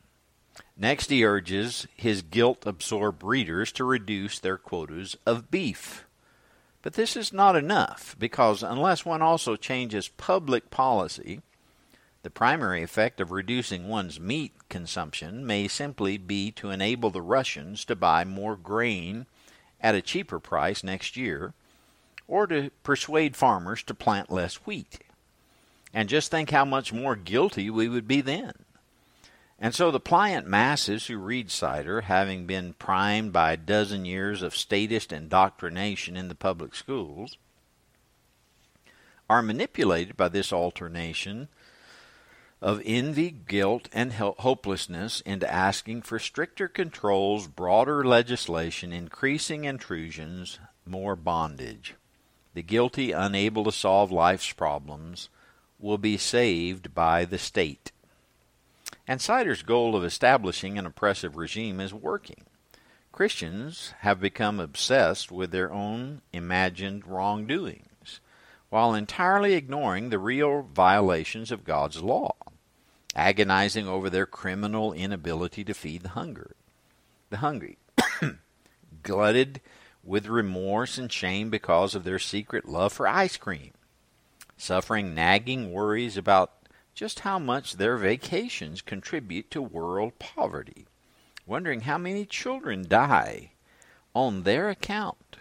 Next, 0.75 1.10
he 1.10 1.24
urges 1.24 1.88
his 1.96 2.22
guilt 2.22 2.66
absorbed 2.66 3.24
readers 3.24 3.72
to 3.72 3.86
reduce 3.86 4.38
their 4.38 4.58
quotas 4.58 5.16
of 5.25 5.50
beef. 5.50 6.04
But 6.86 6.94
this 6.94 7.15
is 7.18 7.34
not 7.34 7.56
enough, 7.56 8.15
because 8.20 8.62
unless 8.62 9.04
one 9.04 9.24
also 9.24 9.56
changes 9.56 10.08
public 10.08 10.70
policy, 10.70 11.42
the 12.22 12.30
primary 12.30 12.84
effect 12.84 13.20
of 13.20 13.32
reducing 13.32 13.88
one's 13.88 14.20
meat 14.20 14.54
consumption 14.70 15.48
may 15.48 15.68
simply 15.68 16.20
be 16.20 16.51
to 16.51 16.70
enable 16.70 17.10
the 17.10 17.24
Russians 17.24 17.86
to 17.86 17.96
buy 17.96 18.24
more 18.24 18.56
grain 18.56 19.25
at 19.82 19.96
a 19.96 20.01
cheaper 20.04 20.39
price 20.39 20.84
next 20.84 21.18
year, 21.18 21.56
or 22.27 22.46
to 22.46 22.70
persuade 22.84 23.36
farmers 23.36 23.82
to 23.82 23.96
plant 23.96 24.32
less 24.32 24.58
wheat. 24.68 25.00
And 25.92 26.08
just 26.08 26.30
think 26.30 26.51
how 26.51 26.65
much 26.65 26.94
more 26.94 27.15
guilty 27.15 27.72
we 27.72 27.89
would 27.89 28.08
be 28.08 28.22
then. 28.22 28.64
And 29.57 29.74
so 29.74 29.89
the 29.89 30.00
pliant 30.00 30.47
masses 30.47 31.07
who 31.07 31.17
read 31.17 31.50
Sider, 31.50 32.01
having 32.01 32.45
been 32.45 32.74
primed 32.74 33.31
by 33.31 33.53
a 33.53 33.57
dozen 33.57 34.03
years 34.03 34.41
of 34.41 34.55
statist 34.55 35.13
indoctrination 35.13 36.17
in 36.17 36.27
the 36.27 36.35
public 36.35 36.75
schools, 36.75 37.38
are 39.29 39.41
manipulated 39.41 40.17
by 40.17 40.29
this 40.29 40.51
alternation 40.51 41.47
of 42.62 42.81
envy, 42.85 43.29
guilt, 43.31 43.89
and 43.93 44.13
hopelessness 44.13 45.21
into 45.21 45.51
asking 45.51 46.01
for 46.01 46.19
stricter 46.19 46.67
controls, 46.67 47.47
broader 47.47 48.03
legislation, 48.03 48.91
increasing 48.91 49.65
intrusions, 49.65 50.59
more 50.85 51.15
bondage. 51.15 51.95
The 52.53 52.63
guilty, 52.63 53.12
unable 53.12 53.63
to 53.65 53.71
solve 53.71 54.12
life's 54.12 54.51
problems, 54.51 55.29
will 55.79 55.97
be 55.97 56.17
saved 56.17 56.93
by 56.95 57.25
the 57.25 57.38
state. 57.38 57.91
And 59.07 59.21
Sider's 59.21 59.62
goal 59.62 59.95
of 59.95 60.03
establishing 60.03 60.77
an 60.77 60.85
oppressive 60.85 61.35
regime 61.35 61.79
is 61.79 61.93
working. 61.93 62.43
Christians 63.12 63.93
have 64.00 64.19
become 64.19 64.59
obsessed 64.59 65.31
with 65.31 65.51
their 65.51 65.71
own 65.71 66.21
imagined 66.33 67.07
wrongdoings, 67.07 68.19
while 68.69 68.93
entirely 68.93 69.53
ignoring 69.53 70.09
the 70.09 70.19
real 70.19 70.63
violations 70.63 71.51
of 71.51 71.63
God's 71.63 72.01
law, 72.01 72.35
agonizing 73.15 73.88
over 73.88 74.09
their 74.09 74.25
criminal 74.25 74.91
inability 74.91 75.63
to 75.63 75.74
feed 75.74 76.01
the 76.01 76.09
hunger, 76.09 76.55
the 77.29 77.38
hungry, 77.38 77.77
glutted 79.03 79.62
with 80.03 80.27
remorse 80.27 80.97
and 80.97 81.12
shame 81.12 81.50
because 81.50 81.95
of 81.95 82.03
their 82.03 82.19
secret 82.19 82.67
love 82.67 82.91
for 82.91 83.07
ice 83.07 83.38
cream, 83.38 83.71
suffering 84.57 85.15
nagging 85.15 85.71
worries 85.71 86.17
about 86.17 86.64
just 86.96 87.20
how 87.20 87.38
much 87.38 87.74
their 87.74 87.98
vacations 87.98 88.82
contribute 88.82 89.52
to 89.52 89.62
world 89.62 90.18
poverty, 90.18 90.88
wondering 91.46 91.82
how 91.82 91.98
many 91.98 92.25
children 92.25 92.88
die 92.88 93.52
on 94.16 94.44
their 94.44 94.70
account, 94.70 95.36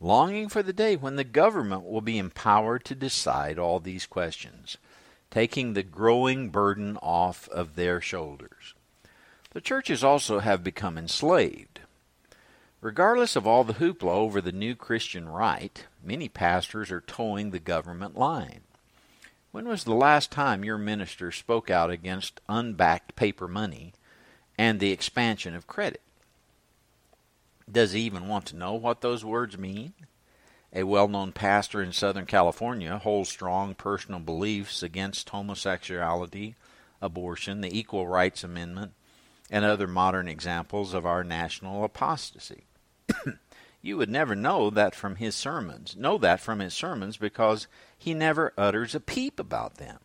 longing 0.00 0.48
for 0.48 0.64
the 0.64 0.72
day 0.72 0.96
when 0.96 1.14
the 1.14 1.24
government 1.24 1.84
will 1.84 2.00
be 2.00 2.18
empowered 2.18 2.84
to 2.84 2.94
decide 2.94 3.56
all 3.56 3.78
these 3.78 4.04
questions, 4.04 4.76
taking 5.30 5.72
the 5.72 5.82
growing 5.84 6.50
burden 6.50 6.96
off 7.00 7.48
of 7.50 7.76
their 7.76 8.00
shoulders. 8.00 8.74
The 9.52 9.60
churches 9.60 10.02
also 10.02 10.40
have 10.40 10.64
become 10.64 10.98
enslaved. 10.98 11.80
Regardless 12.80 13.36
of 13.36 13.46
all 13.46 13.64
the 13.64 13.74
hoopla 13.74 14.10
over 14.10 14.40
the 14.40 14.52
new 14.52 14.74
Christian 14.74 15.28
right, 15.28 15.86
many 16.04 16.28
pastors 16.28 16.90
are 16.90 17.00
toeing 17.00 17.50
the 17.50 17.58
government 17.58 18.18
line. 18.18 18.60
When 19.56 19.68
was 19.68 19.84
the 19.84 19.94
last 19.94 20.30
time 20.30 20.66
your 20.66 20.76
minister 20.76 21.32
spoke 21.32 21.70
out 21.70 21.90
against 21.90 22.42
unbacked 22.46 23.16
paper 23.16 23.48
money 23.48 23.94
and 24.58 24.78
the 24.78 24.92
expansion 24.92 25.54
of 25.54 25.66
credit? 25.66 26.02
Does 27.66 27.92
he 27.92 28.02
even 28.02 28.28
want 28.28 28.44
to 28.48 28.56
know 28.56 28.74
what 28.74 29.00
those 29.00 29.24
words 29.24 29.56
mean? 29.56 29.94
A 30.74 30.82
well 30.82 31.08
known 31.08 31.32
pastor 31.32 31.82
in 31.82 31.92
Southern 31.92 32.26
California 32.26 32.98
holds 32.98 33.30
strong 33.30 33.74
personal 33.74 34.20
beliefs 34.20 34.82
against 34.82 35.30
homosexuality, 35.30 36.54
abortion, 37.00 37.62
the 37.62 37.74
Equal 37.74 38.06
Rights 38.06 38.44
Amendment, 38.44 38.92
and 39.50 39.64
other 39.64 39.86
modern 39.86 40.28
examples 40.28 40.92
of 40.92 41.06
our 41.06 41.24
national 41.24 41.82
apostasy. 41.82 42.64
you 43.86 43.96
would 43.96 44.10
never 44.10 44.34
know 44.34 44.68
that 44.68 44.94
from 44.94 45.16
his 45.16 45.34
sermons. 45.34 45.94
Know 45.96 46.18
that 46.18 46.40
from 46.40 46.58
his 46.58 46.74
sermons 46.74 47.16
because 47.16 47.68
he 47.96 48.12
never 48.12 48.52
utters 48.58 48.94
a 48.94 49.00
peep 49.00 49.38
about 49.38 49.76
them. 49.76 49.98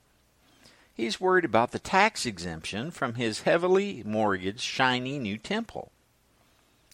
He's 0.93 1.19
worried 1.19 1.45
about 1.45 1.71
the 1.71 1.79
tax 1.79 2.25
exemption 2.25 2.91
from 2.91 3.15
his 3.15 3.41
heavily 3.41 4.03
mortgaged, 4.05 4.61
shiny 4.61 5.17
new 5.17 5.38
temple. 5.38 5.91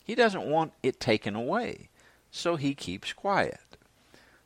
He 0.06 0.16
doesn't 0.16 0.50
want 0.50 0.72
it 0.82 1.00
taken 1.00 1.36
away, 1.36 1.90
so 2.32 2.56
he 2.56 2.74
keeps 2.74 3.12
quiet. 3.12 3.60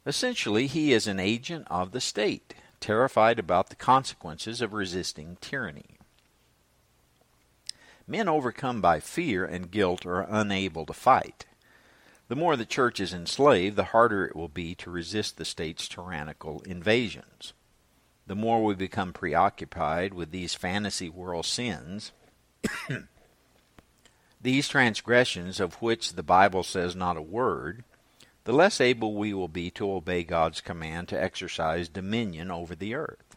Essentially, 0.05 0.65
he 0.65 0.93
is 0.93 1.05
an 1.05 1.19
agent 1.19 1.67
of 1.69 1.91
the 1.91 2.01
state, 2.01 2.55
terrified 2.79 3.37
about 3.37 3.69
the 3.69 3.75
consequences 3.75 4.61
of 4.61 4.73
resisting 4.73 5.37
tyranny. 5.41 5.97
Men 8.07 8.27
overcome 8.27 8.81
by 8.81 8.99
fear 8.99 9.45
and 9.45 9.69
guilt 9.69 10.07
are 10.07 10.21
unable 10.21 10.87
to 10.87 10.93
fight. 10.93 11.45
The 12.31 12.37
more 12.37 12.55
the 12.55 12.65
church 12.65 13.01
is 13.01 13.13
enslaved, 13.13 13.75
the 13.75 13.83
harder 13.91 14.23
it 14.23 14.37
will 14.37 14.47
be 14.47 14.73
to 14.75 14.89
resist 14.89 15.35
the 15.35 15.43
state's 15.43 15.89
tyrannical 15.89 16.61
invasions. 16.61 17.51
The 18.25 18.37
more 18.37 18.63
we 18.63 18.73
become 18.73 19.11
preoccupied 19.11 20.13
with 20.13 20.31
these 20.31 20.53
fantasy 20.53 21.09
world 21.09 21.45
sins, 21.45 22.13
these 24.41 24.69
transgressions 24.69 25.59
of 25.59 25.81
which 25.81 26.13
the 26.13 26.23
Bible 26.23 26.63
says 26.63 26.95
not 26.95 27.17
a 27.17 27.21
word, 27.21 27.83
the 28.45 28.53
less 28.53 28.79
able 28.79 29.13
we 29.15 29.33
will 29.33 29.49
be 29.49 29.69
to 29.71 29.91
obey 29.91 30.23
God's 30.23 30.61
command 30.61 31.09
to 31.09 31.21
exercise 31.21 31.89
dominion 31.89 32.49
over 32.49 32.75
the 32.75 32.95
earth. 32.95 33.35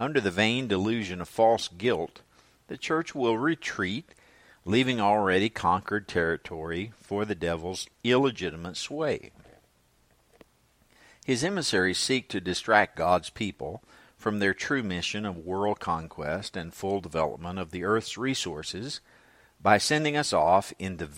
Under 0.00 0.22
the 0.22 0.30
vain 0.30 0.68
delusion 0.68 1.20
of 1.20 1.28
false 1.28 1.68
guilt, 1.68 2.22
the 2.68 2.78
church 2.78 3.14
will 3.14 3.36
retreat, 3.36 4.14
leaving 4.64 5.00
already 5.00 5.48
conquered 5.48 6.06
territory 6.06 6.92
for 7.00 7.24
the 7.24 7.34
devil's 7.34 7.86
illegitimate 8.04 8.76
sway. 8.76 9.30
His 11.24 11.44
emissaries 11.44 11.98
seek 11.98 12.28
to 12.30 12.40
distract 12.40 12.96
God's 12.96 13.30
people 13.30 13.82
from 14.16 14.38
their 14.38 14.52
true 14.52 14.82
mission 14.82 15.24
of 15.24 15.38
world 15.38 15.80
conquest 15.80 16.56
and 16.56 16.74
full 16.74 17.00
development 17.00 17.58
of 17.58 17.70
the 17.70 17.84
earth's 17.84 18.18
resources 18.18 19.00
by 19.62 19.78
sending 19.78 20.16
us 20.16 20.32
off 20.32 20.72
into 20.78 21.08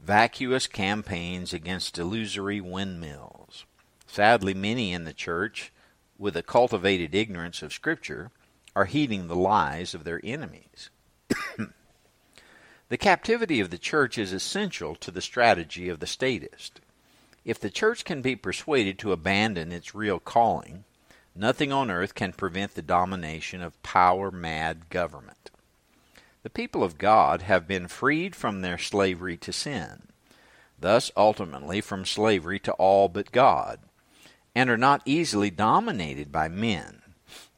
vacuous 0.00 0.66
campaigns 0.66 1.52
against 1.52 1.98
illusory 1.98 2.60
windmills. 2.60 3.64
Sadly, 4.06 4.54
many 4.54 4.92
in 4.92 5.04
the 5.04 5.12
church, 5.12 5.72
with 6.18 6.36
a 6.36 6.42
cultivated 6.42 7.14
ignorance 7.14 7.62
of 7.62 7.72
Scripture, 7.72 8.30
are 8.76 8.84
heeding 8.84 9.26
the 9.26 9.36
lies 9.36 9.94
of 9.94 10.04
their 10.04 10.20
enemies. 10.22 10.90
the 12.88 12.98
captivity 12.98 13.60
of 13.60 13.70
the 13.70 13.78
church 13.78 14.18
is 14.18 14.32
essential 14.32 14.94
to 14.96 15.10
the 15.10 15.22
strategy 15.22 15.88
of 15.88 16.00
the 16.00 16.06
statist. 16.06 16.80
If 17.44 17.58
the 17.58 17.70
church 17.70 18.04
can 18.04 18.22
be 18.22 18.36
persuaded 18.36 18.98
to 18.98 19.12
abandon 19.12 19.72
its 19.72 19.94
real 19.94 20.18
calling, 20.18 20.84
nothing 21.34 21.72
on 21.72 21.90
earth 21.90 22.14
can 22.14 22.32
prevent 22.32 22.74
the 22.74 22.82
domination 22.82 23.62
of 23.62 23.82
power 23.82 24.30
mad 24.30 24.88
government. 24.90 25.50
The 26.42 26.50
people 26.50 26.84
of 26.84 26.98
God 26.98 27.42
have 27.42 27.66
been 27.66 27.88
freed 27.88 28.36
from 28.36 28.60
their 28.60 28.76
slavery 28.76 29.38
to 29.38 29.52
sin, 29.52 30.08
thus 30.78 31.10
ultimately 31.16 31.80
from 31.80 32.04
slavery 32.04 32.58
to 32.60 32.72
all 32.72 33.08
but 33.08 33.32
God, 33.32 33.80
and 34.54 34.68
are 34.68 34.76
not 34.76 35.02
easily 35.06 35.50
dominated 35.50 36.30
by 36.30 36.48
men. 36.48 37.00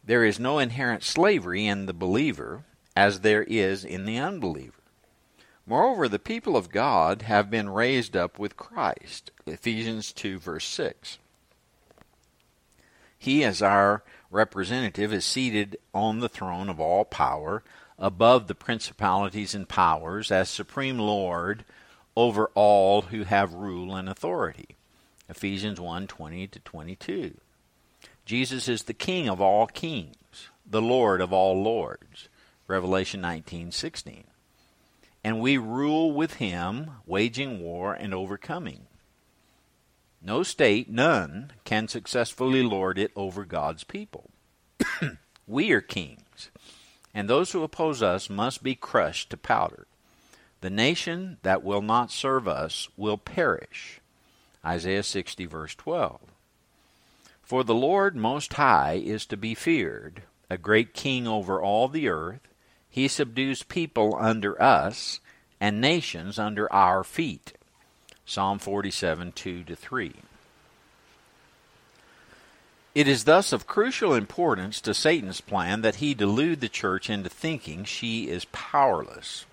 There 0.05 0.25
is 0.25 0.39
no 0.39 0.61
inherent 0.61 1.03
slavery 1.03 1.67
in 1.67 1.87
the 1.87 1.93
believer 1.93 2.63
as 2.95 3.21
there 3.21 3.43
is 3.43 3.85
in 3.85 4.05
the 4.05 4.19
unbeliever. 4.19 4.76
Moreover, 5.67 6.09
the 6.09 6.21
people 6.21 6.57
of 6.57 6.71
God 6.71 7.23
have 7.23 7.51
been 7.51 7.69
raised 7.69 8.17
up 8.17 8.39
with 8.39 8.57
Christ. 8.57 9.33
Ephesians 9.47 10.13
2, 10.13 10.39
verse 10.39 10.65
6. 10.65 11.19
He, 13.19 13.43
as 13.43 13.61
our 13.61 14.05
representative, 14.31 15.13
is 15.13 15.25
seated 15.25 15.77
on 15.93 16.21
the 16.21 16.29
throne 16.29 16.69
of 16.69 16.79
all 16.79 17.05
power 17.05 17.65
above 17.99 18.47
the 18.47 18.55
principalities 18.55 19.55
and 19.55 19.69
powers 19.69 20.31
as 20.31 20.49
supreme 20.49 20.99
Lord 20.99 21.65
over 22.15 22.51
all 22.55 23.03
who 23.03 23.25
have 23.25 23.55
rule 23.55 23.95
and 23.97 24.09
authority. 24.09 24.77
Ephesians 25.29 25.81
1:20 25.81 26.47
to 26.47 26.61
22. 26.61 27.39
Jesus 28.25 28.69
is 28.69 28.85
the 28.85 28.95
king 28.95 29.29
of 29.29 29.41
all 29.41 29.67
kings, 29.67 30.51
the 30.65 30.83
lord 30.83 31.21
of 31.21 31.33
all 31.33 31.61
lords. 31.61 32.29
Revelation 32.69 33.21
19:16. 33.21 34.25
And 35.27 35.41
we 35.41 35.59
rule 35.59 36.13
with 36.13 36.35
him, 36.35 36.93
waging 37.05 37.61
war 37.61 37.95
and 37.95 38.15
overcoming. 38.15 38.87
No 40.23 40.43
state, 40.43 40.89
none, 40.89 41.53
can 41.65 41.89
successfully 41.89 42.63
lord 42.63 42.99
it 42.99 43.11
over 43.17 43.45
God's 43.45 43.85
people. 43.85 44.31
we 45.47 45.73
are 45.73 45.81
kings 45.81 46.51
and 47.17 47.31
those 47.31 47.53
who 47.53 47.63
oppose 47.63 48.03
us 48.03 48.29
must 48.29 48.63
be 48.63 48.75
crushed 48.75 49.31
to 49.31 49.39
powder. 49.39 49.87
The 50.61 50.69
nation 50.69 51.39
that 51.43 51.65
will 51.65 51.81
not 51.81 52.11
serve 52.11 52.47
us 52.47 52.91
will 52.95 53.17
perish. 53.17 54.01
Isaiah 54.63 55.03
60, 55.03 55.47
verse 55.47 55.75
12. 55.75 56.21
For 57.43 57.65
the 57.65 57.75
Lord 57.75 58.17
Most 58.17 58.53
High 58.53 59.01
is 59.03 59.25
to 59.27 59.37
be 59.39 59.55
feared, 59.55 60.25
a 60.51 60.59
great 60.59 60.93
king 60.93 61.27
over 61.27 61.59
all 61.59 61.89
the 61.89 62.07
earth. 62.07 62.47
He 62.97 63.09
subdues 63.09 63.63
people 63.63 64.17
under 64.19 64.61
us, 64.61 65.21
and 65.61 65.83
nations 65.83 66.39
under 66.39 66.73
our 66.73 67.05
feet. 67.05 67.53
Psalm 68.25 68.59
47, 68.59 69.33
2 69.33 69.65
3. 69.65 70.15
It 72.95 73.07
is 73.07 73.25
thus 73.25 73.53
of 73.53 73.67
crucial 73.67 74.15
importance 74.15 74.81
to 74.81 74.95
Satan's 74.95 75.43
plan 75.43 75.83
that 75.83 75.97
he 75.97 76.15
delude 76.15 76.63
the 76.63 76.71
church 76.71 77.11
into 77.11 77.29
thinking 77.29 77.85
she 77.85 78.31
is 78.31 78.47
powerless. 78.47 79.45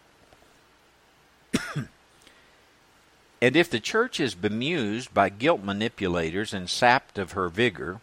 and 1.75 3.57
if 3.57 3.69
the 3.69 3.81
church 3.81 4.21
is 4.21 4.35
bemused 4.35 5.13
by 5.13 5.27
guilt 5.27 5.61
manipulators 5.61 6.53
and 6.53 6.69
sapped 6.69 7.17
of 7.17 7.33
her 7.33 7.49
vigor, 7.49 7.99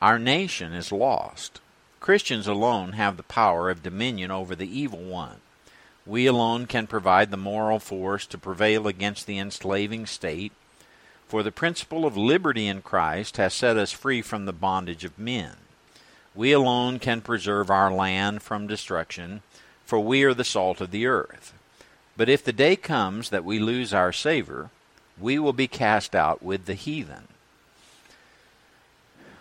our 0.00 0.20
nation 0.20 0.72
is 0.72 0.92
lost. 0.92 1.60
Christians 2.00 2.46
alone 2.46 2.92
have 2.92 3.16
the 3.16 3.22
power 3.22 3.70
of 3.70 3.82
dominion 3.82 4.30
over 4.30 4.56
the 4.56 4.78
evil 4.78 5.00
one. 5.00 5.40
We 6.04 6.26
alone 6.26 6.66
can 6.66 6.86
provide 6.86 7.30
the 7.30 7.36
moral 7.36 7.78
force 7.78 8.26
to 8.26 8.38
prevail 8.38 8.88
against 8.88 9.26
the 9.26 9.38
enslaving 9.38 10.06
state 10.06 10.52
for 11.30 11.44
the 11.44 11.52
principle 11.52 12.04
of 12.04 12.16
liberty 12.16 12.66
in 12.66 12.82
Christ 12.82 13.36
has 13.36 13.54
set 13.54 13.76
us 13.76 13.92
free 13.92 14.20
from 14.20 14.46
the 14.46 14.52
bondage 14.52 15.04
of 15.04 15.16
men. 15.16 15.52
We 16.34 16.50
alone 16.50 16.98
can 16.98 17.20
preserve 17.20 17.70
our 17.70 17.92
land 17.92 18.42
from 18.42 18.66
destruction, 18.66 19.42
for 19.84 20.00
we 20.00 20.24
are 20.24 20.34
the 20.34 20.42
salt 20.42 20.80
of 20.80 20.90
the 20.90 21.06
earth. 21.06 21.54
But 22.16 22.28
if 22.28 22.42
the 22.42 22.52
day 22.52 22.74
comes 22.74 23.30
that 23.30 23.44
we 23.44 23.60
lose 23.60 23.94
our 23.94 24.12
savor, 24.12 24.70
we 25.20 25.38
will 25.38 25.52
be 25.52 25.68
cast 25.68 26.16
out 26.16 26.42
with 26.42 26.66
the 26.66 26.74
heathen. 26.74 27.28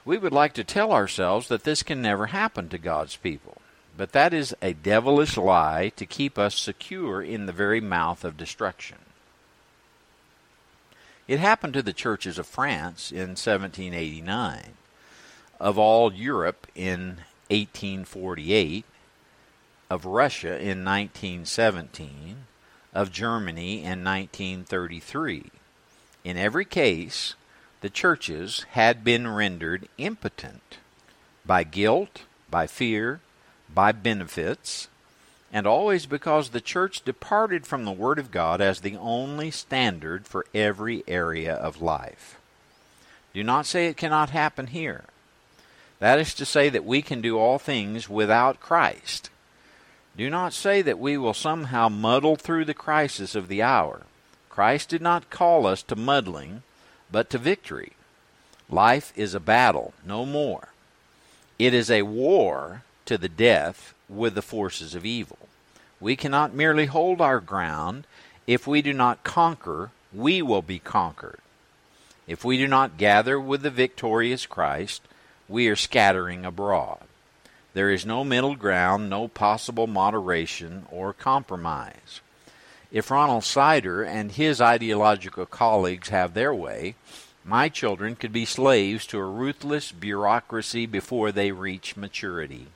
We 0.10 0.18
would 0.18 0.34
like 0.34 0.54
to 0.54 0.64
tell 0.64 0.92
ourselves 0.92 1.50
that 1.50 1.66
this 1.66 1.84
can 1.84 2.02
never 2.02 2.26
happen 2.26 2.68
to 2.70 2.80
God's 2.80 3.16
people, 3.16 3.62
but 3.96 4.12
that 4.14 4.34
is 4.34 4.56
a 4.60 4.74
devilish 4.74 5.38
lie 5.38 5.90
to 5.98 6.06
keep 6.08 6.36
us 6.40 6.58
secure 6.58 7.22
in 7.22 7.46
the 7.46 7.52
very 7.52 7.80
mouth 7.80 8.24
of 8.26 8.36
destruction. 8.36 8.98
It 11.28 11.40
happened 11.40 11.76
to 11.76 11.84
the 11.84 11.94
churches 11.94 12.40
of 12.40 12.48
France 12.48 13.12
in 13.12 13.38
1789, 13.38 14.74
of 15.60 15.78
all 15.78 16.12
Europe 16.12 16.66
in 16.74 17.20
1848, 17.52 18.86
of 19.92 20.06
Russia 20.06 20.60
in 20.60 20.84
1917, 20.84 22.48
of 22.96 23.12
Germany 23.12 23.84
in 23.84 24.04
1933. 24.04 25.52
In 26.24 26.36
every 26.36 26.66
case, 26.66 27.36
the 27.82 27.90
churches 27.90 28.66
had 28.72 29.04
been 29.04 29.28
rendered 29.28 29.88
impotent 29.98 30.78
by 31.46 31.64
guilt, 31.64 32.24
by 32.50 32.68
fear, 32.68 33.20
by 33.74 33.92
benefits, 33.92 34.88
and 35.52 35.66
always 35.66 36.06
because 36.06 36.50
the 36.50 36.62
church 36.62 37.04
departed 37.04 37.66
from 37.66 37.86
the 37.86 37.92
Word 37.92 38.20
of 38.20 38.32
God 38.32 38.62
as 38.62 38.82
the 38.82 38.98
only 38.98 39.50
standard 39.50 40.28
for 40.28 40.46
every 40.54 41.04
area 41.08 41.54
of 41.54 41.82
life. 41.82 42.38
Do 43.34 43.44
not 43.44 43.66
say 43.66 43.88
it 43.88 43.98
cannot 43.98 44.32
happen 44.32 44.68
here. 44.68 45.06
That 46.00 46.20
is 46.20 46.34
to 46.36 46.46
say 46.46 46.70
that 46.70 46.86
we 46.86 47.02
can 47.02 47.22
do 47.22 47.38
all 47.38 47.60
things 47.60 48.10
without 48.10 48.60
Christ. 48.60 49.30
Do 50.18 50.30
not 50.30 50.54
say 50.54 50.82
that 50.82 51.00
we 51.00 51.18
will 51.18 51.34
somehow 51.34 51.90
muddle 51.90 52.36
through 52.36 52.66
the 52.66 52.74
crisis 52.74 53.36
of 53.36 53.48
the 53.48 53.62
hour. 53.62 54.04
Christ 54.50 54.90
did 54.90 55.02
not 55.02 55.30
call 55.30 55.66
us 55.66 55.82
to 55.84 55.96
muddling, 55.96 56.64
but 57.12 57.30
to 57.30 57.38
victory. 57.38 57.94
Life 58.70 59.14
is 59.16 59.34
a 59.34 59.40
battle, 59.40 59.94
no 60.06 60.26
more. 60.26 60.70
It 61.58 61.74
is 61.74 61.90
a 61.90 62.04
war 62.04 62.84
to 63.06 63.18
the 63.18 63.30
death 63.30 63.94
with 64.08 64.36
the 64.36 64.42
forces 64.42 64.96
of 64.96 65.06
evil. 65.06 65.40
We 66.00 66.16
cannot 66.16 66.54
merely 66.54 66.86
hold 66.86 67.20
our 67.20 67.40
ground. 67.40 68.06
If 68.48 68.68
we 68.68 68.82
do 68.82 68.94
not 68.94 69.24
conquer, 69.24 69.92
we 70.14 70.42
will 70.42 70.62
be 70.62 70.80
conquered. 70.80 71.40
If 72.28 72.46
we 72.46 72.58
do 72.58 72.68
not 72.68 72.98
gather 72.98 73.40
with 73.40 73.64
the 73.64 73.72
victorious 73.72 74.46
Christ, 74.46 75.02
we 75.48 75.68
are 75.68 75.76
scattering 75.76 76.46
abroad. 76.46 77.00
There 77.74 77.90
is 77.90 78.06
no 78.06 78.24
middle 78.24 78.56
ground, 78.56 79.10
no 79.10 79.28
possible 79.28 79.88
moderation 79.88 80.86
or 80.92 81.12
compromise. 81.14 82.22
If 82.92 83.12
Ronald 83.12 83.44
Sider 83.44 84.04
and 84.04 84.32
his 84.32 84.60
ideological 84.60 85.46
colleagues 85.46 86.10
have 86.10 86.34
their 86.34 86.54
way, 86.54 86.96
My 87.50 87.68
children 87.70 88.16
could 88.16 88.32
be 88.32 88.46
slaves 88.46 89.08
to 89.08 89.18
a 89.18 89.26
ruthless 89.26 89.92
bureaucracy 89.92 90.86
before 90.86 91.32
they 91.32 91.52
reach 91.52 91.98
maturity. 91.98 92.68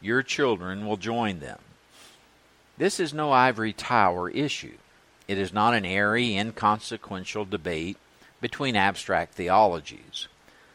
Your 0.00 0.22
children 0.22 0.86
will 0.86 0.96
join 0.96 1.38
them. 1.38 1.60
This 2.78 2.98
is 2.98 3.14
no 3.14 3.30
ivory 3.30 3.72
tower 3.72 4.28
issue. 4.30 4.76
It 5.28 5.38
is 5.38 5.52
not 5.52 5.74
an 5.74 5.84
airy, 5.84 6.34
inconsequential 6.34 7.44
debate 7.44 7.96
between 8.40 8.74
abstract 8.74 9.34
theologies. 9.34 10.26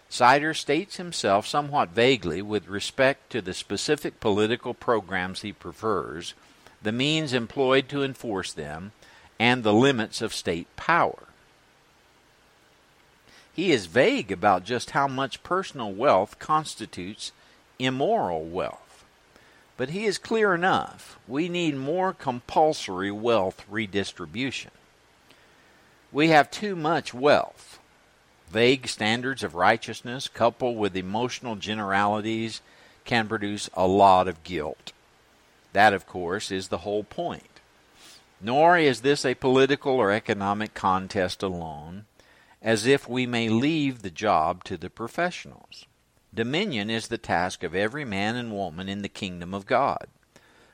Sider 0.08 0.54
states 0.54 0.96
himself 0.96 1.46
somewhat 1.46 1.90
vaguely 1.90 2.42
with 2.42 2.70
respect 2.70 3.30
to 3.32 3.42
the 3.42 3.54
specific 3.54 4.22
political 4.22 4.74
programs 4.74 5.42
he 5.42 5.52
prefers, 5.52 6.34
the 6.82 6.92
means 6.92 7.34
employed 7.34 7.90
to 7.90 8.04
enforce 8.04 8.54
them, 8.54 8.92
and 9.40 9.64
the 9.64 9.74
limits 9.74 10.22
of 10.22 10.34
state 10.34 10.68
power. 10.76 11.24
He 13.54 13.72
is 13.72 13.88
vague 13.88 14.32
about 14.32 14.66
just 14.66 14.92
how 14.92 15.08
much 15.08 15.42
personal 15.44 15.92
wealth 15.92 16.38
constitutes 16.38 17.32
immoral 17.80 18.44
wealth. 18.44 19.04
But 19.78 19.90
he 19.90 20.06
is 20.06 20.18
clear 20.18 20.54
enough. 20.54 21.18
We 21.28 21.50
need 21.50 21.76
more 21.76 22.14
compulsory 22.14 23.12
wealth 23.12 23.64
redistribution. 23.70 24.72
We 26.12 26.30
have 26.30 26.50
too 26.50 26.76
much 26.76 27.14
wealth. 27.14 27.80
Vague 28.50 28.88
standards 28.88 29.44
of 29.44 29.56
righteousness 29.56 30.28
coupled 30.28 30.78
with 30.78 30.96
emotional 30.96 31.56
generalities 31.56 32.62
can 33.06 33.28
produce 33.28 33.70
a 33.74 33.88
lot 33.88 34.28
of 34.28 34.44
guilt. 34.44 34.94
That, 35.78 35.94
of 35.94 36.08
course, 36.08 36.50
is 36.50 36.70
the 36.70 36.80
whole 36.80 37.04
point. 37.04 37.60
Nor 38.42 38.80
is 38.80 39.02
this 39.02 39.24
a 39.24 39.36
political 39.36 39.94
or 39.94 40.12
economic 40.12 40.74
contest 40.74 41.44
alone 41.44 42.06
as 42.64 42.88
if 42.88 43.08
we 43.08 43.28
may 43.28 43.48
leave 43.48 44.02
the 44.02 44.10
job 44.10 44.64
to 44.64 44.76
the 44.76 44.90
professionals. 44.90 45.86
Dominion 46.34 46.90
is 46.90 47.10
the 47.10 47.20
task 47.20 47.62
of 47.62 47.76
every 47.76 48.04
man 48.04 48.36
and 48.36 48.52
woman 48.52 48.90
in 48.90 49.04
the 49.04 49.08
kingdom 49.08 49.54
of 49.54 49.68
God. 49.68 50.08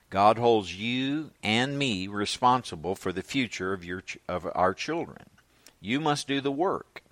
God 0.10 0.38
holds 0.38 0.80
you 0.80 1.32
and 1.44 1.78
me 1.78 2.08
responsible 2.08 2.96
for 2.96 3.12
the 3.12 3.22
future 3.22 3.74
of 3.74 3.84
your 3.84 4.04
of 4.30 4.48
our 4.56 4.74
children. 4.74 5.26
You 5.82 6.00
must 6.00 6.30
do 6.30 6.40
the 6.40 6.50
work. 6.50 7.04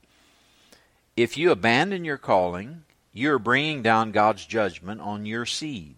If 1.17 1.35
you 1.35 1.51
abandon 1.51 2.05
your 2.05 2.17
calling, 2.17 2.85
you 3.11 3.33
are 3.33 3.37
bringing 3.37 3.81
down 3.81 4.13
God's 4.13 4.45
judgment 4.45 5.01
on 5.01 5.25
your 5.25 5.45
seed. 5.45 5.97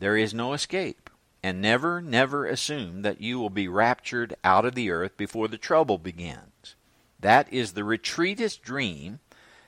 There 0.00 0.16
is 0.16 0.34
no 0.34 0.52
escape. 0.52 1.01
And 1.42 1.60
never, 1.60 2.00
never 2.00 2.46
assume 2.46 3.02
that 3.02 3.20
you 3.20 3.38
will 3.38 3.50
be 3.50 3.66
raptured 3.66 4.34
out 4.44 4.64
of 4.64 4.74
the 4.74 4.90
earth 4.90 5.16
before 5.16 5.48
the 5.48 5.58
trouble 5.58 5.98
begins. 5.98 6.76
That 7.18 7.52
is 7.52 7.72
the 7.72 7.82
retreatist 7.82 8.62
dream, 8.62 9.18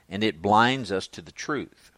and 0.09 0.23
it 0.23 0.43
blinds 0.43 0.93
us 0.93 1.09
to 1.09 1.23
the 1.23 1.33
truth. 1.33 1.91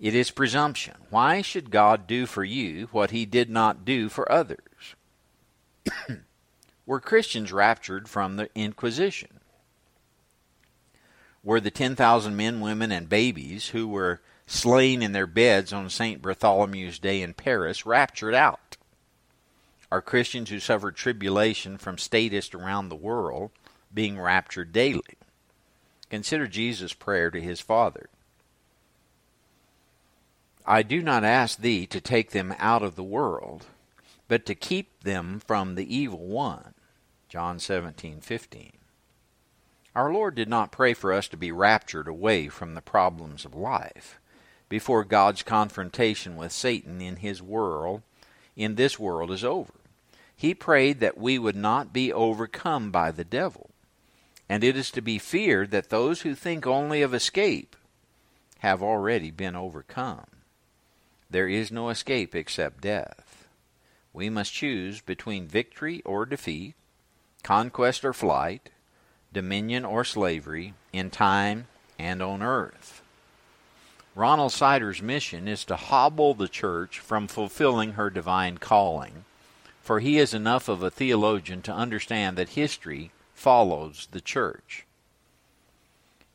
It 0.00 0.14
is 0.14 0.30
presumption. 0.30 0.94
Why 1.10 1.42
should 1.42 1.70
God 1.70 2.06
do 2.06 2.26
for 2.26 2.42
you 2.42 2.88
what 2.90 3.10
he 3.10 3.24
did 3.24 3.48
not 3.48 3.84
do 3.84 4.08
for 4.08 4.30
others? 4.30 4.96
Were 6.86 7.00
Christians 7.00 7.52
raptured 7.52 8.08
from 8.08 8.36
the 8.36 8.48
Inquisition? 8.54 9.40
Were 11.44 11.60
the 11.60 11.70
10,000 11.70 12.36
men, 12.36 12.60
women, 12.60 12.90
and 12.90 13.08
babies 13.08 13.68
who 13.68 13.86
were 13.86 14.20
slain 14.46 15.02
in 15.02 15.12
their 15.12 15.26
beds 15.26 15.72
on 15.72 15.88
St. 15.88 16.20
Bartholomew's 16.20 16.98
Day 16.98 17.22
in 17.22 17.34
Paris 17.34 17.86
raptured 17.86 18.34
out? 18.34 18.60
Are 19.92 20.00
Christians 20.00 20.48
who 20.48 20.58
suffer 20.58 20.90
tribulation 20.90 21.76
from 21.76 21.98
statists 21.98 22.54
around 22.54 22.88
the 22.88 22.96
world 22.96 23.50
being 23.92 24.18
raptured 24.18 24.72
daily. 24.72 25.18
Consider 26.08 26.46
Jesus' 26.46 26.94
prayer 26.94 27.30
to 27.30 27.38
his 27.38 27.60
Father. 27.60 28.08
I 30.64 30.82
do 30.82 31.02
not 31.02 31.24
ask 31.24 31.58
thee 31.58 31.84
to 31.88 32.00
take 32.00 32.30
them 32.30 32.54
out 32.58 32.82
of 32.82 32.96
the 32.96 33.02
world, 33.02 33.66
but 34.28 34.46
to 34.46 34.54
keep 34.54 35.02
them 35.02 35.40
from 35.40 35.74
the 35.74 35.94
evil 35.94 36.24
one. 36.24 36.72
John 37.28 37.58
17:15. 37.58 38.78
Our 39.94 40.10
Lord 40.10 40.34
did 40.34 40.48
not 40.48 40.72
pray 40.72 40.94
for 40.94 41.12
us 41.12 41.28
to 41.28 41.36
be 41.36 41.52
raptured 41.52 42.08
away 42.08 42.48
from 42.48 42.72
the 42.72 42.80
problems 42.80 43.44
of 43.44 43.54
life 43.54 44.18
before 44.70 45.04
God's 45.04 45.42
confrontation 45.42 46.34
with 46.34 46.50
Satan 46.50 47.02
in 47.02 47.16
his 47.16 47.42
world 47.42 48.00
in 48.56 48.76
this 48.76 48.98
world 48.98 49.30
is 49.30 49.44
over. 49.44 49.74
He 50.36 50.54
prayed 50.54 51.00
that 51.00 51.18
we 51.18 51.38
would 51.38 51.56
not 51.56 51.92
be 51.92 52.12
overcome 52.12 52.90
by 52.90 53.10
the 53.10 53.24
devil 53.24 53.72
and 54.52 54.62
it 54.62 54.76
is 54.76 54.90
to 54.90 55.00
be 55.00 55.18
feared 55.18 55.70
that 55.70 55.88
those 55.88 56.20
who 56.20 56.34
think 56.34 56.66
only 56.66 57.00
of 57.00 57.14
escape 57.14 57.74
have 58.58 58.82
already 58.82 59.30
been 59.30 59.56
overcome. 59.56 60.26
There 61.30 61.48
is 61.48 61.72
no 61.72 61.88
escape 61.88 62.34
except 62.34 62.82
death. 62.82 63.48
We 64.12 64.28
must 64.28 64.52
choose 64.52 65.00
between 65.00 65.46
victory 65.46 66.02
or 66.04 66.26
defeat, 66.26 66.74
conquest 67.42 68.04
or 68.04 68.12
flight, 68.12 68.68
dominion 69.32 69.86
or 69.86 70.04
slavery, 70.04 70.74
in 70.92 71.08
time 71.08 71.66
and 71.98 72.20
on 72.20 72.42
earth. 72.42 73.00
Ronald 74.14 74.52
Sider's 74.52 75.00
mission 75.00 75.48
is 75.48 75.64
to 75.64 75.76
hobble 75.76 76.34
the 76.34 76.46
church 76.46 76.98
from 76.98 77.26
fulfilling 77.26 77.92
her 77.92 78.10
divine 78.10 78.58
calling, 78.58 79.24
for 79.82 80.00
he 80.00 80.16
is 80.16 80.32
enough 80.32 80.68
of 80.68 80.82
a 80.82 80.90
theologian 80.90 81.60
to 81.62 81.72
understand 81.72 82.38
that 82.38 82.50
history 82.50 83.10
follows 83.34 84.08
the 84.12 84.20
church. 84.20 84.86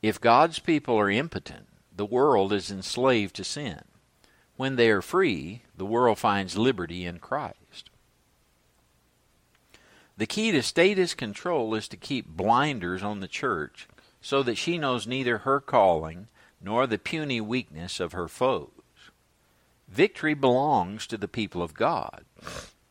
If 0.01 0.21
God's 0.21 0.59
people 0.59 0.95
are 0.99 1.09
impotent, 1.09 1.67
the 1.95 2.05
world 2.05 2.53
is 2.53 2.69
enslaved 2.69 3.35
to 3.37 3.43
sin. 3.43 3.81
When 4.57 4.75
they 4.75 4.89
are 4.89 5.01
free, 5.01 5.63
the 5.75 5.85
world 5.85 6.19
finds 6.19 6.57
liberty 6.57 7.05
in 7.05 7.19
Christ. 7.19 7.89
The 10.17 10.25
key 10.25 10.51
to 10.51 10.61
statist 10.61 11.15
control 11.15 11.73
is 11.75 11.87
to 11.87 11.97
keep 11.97 12.27
blinders 12.27 13.01
on 13.01 13.19
the 13.19 13.27
church 13.27 13.87
so 14.19 14.43
that 14.43 14.57
she 14.57 14.77
knows 14.77 15.07
neither 15.07 15.39
her 15.39 15.61
calling 15.61 16.27
nor 16.61 16.85
the 16.85 16.97
puny 16.97 17.39
weakness 17.39 17.99
of 17.99 18.11
her 18.11 18.27
foes. 18.27 18.71
Victory 19.87 20.33
belongs 20.33 21.07
to 21.07 21.17
the 21.17 21.27
people 21.27 21.61
of 21.61 21.73
God. 21.73 22.25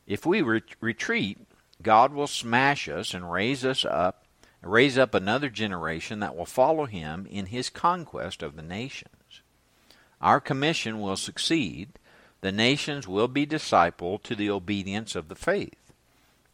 If 0.06 0.24
we 0.24 0.42
re- 0.42 0.62
retreat, 0.80 1.38
God 1.82 2.12
will 2.12 2.26
smash 2.26 2.88
us 2.88 3.14
and 3.14 3.30
raise 3.30 3.64
us 3.64 3.84
up, 3.84 4.24
raise 4.62 4.96
up 4.98 5.14
another 5.14 5.48
generation 5.48 6.20
that 6.20 6.36
will 6.36 6.46
follow 6.46 6.86
him 6.86 7.26
in 7.30 7.46
his 7.46 7.70
conquest 7.70 8.42
of 8.42 8.56
the 8.56 8.62
nations. 8.62 9.42
Our 10.20 10.40
commission 10.40 11.00
will 11.00 11.16
succeed. 11.16 11.98
The 12.40 12.52
nations 12.52 13.06
will 13.06 13.28
be 13.28 13.46
discipled 13.46 14.22
to 14.24 14.34
the 14.34 14.50
obedience 14.50 15.14
of 15.14 15.28
the 15.28 15.34
faith. 15.34 15.92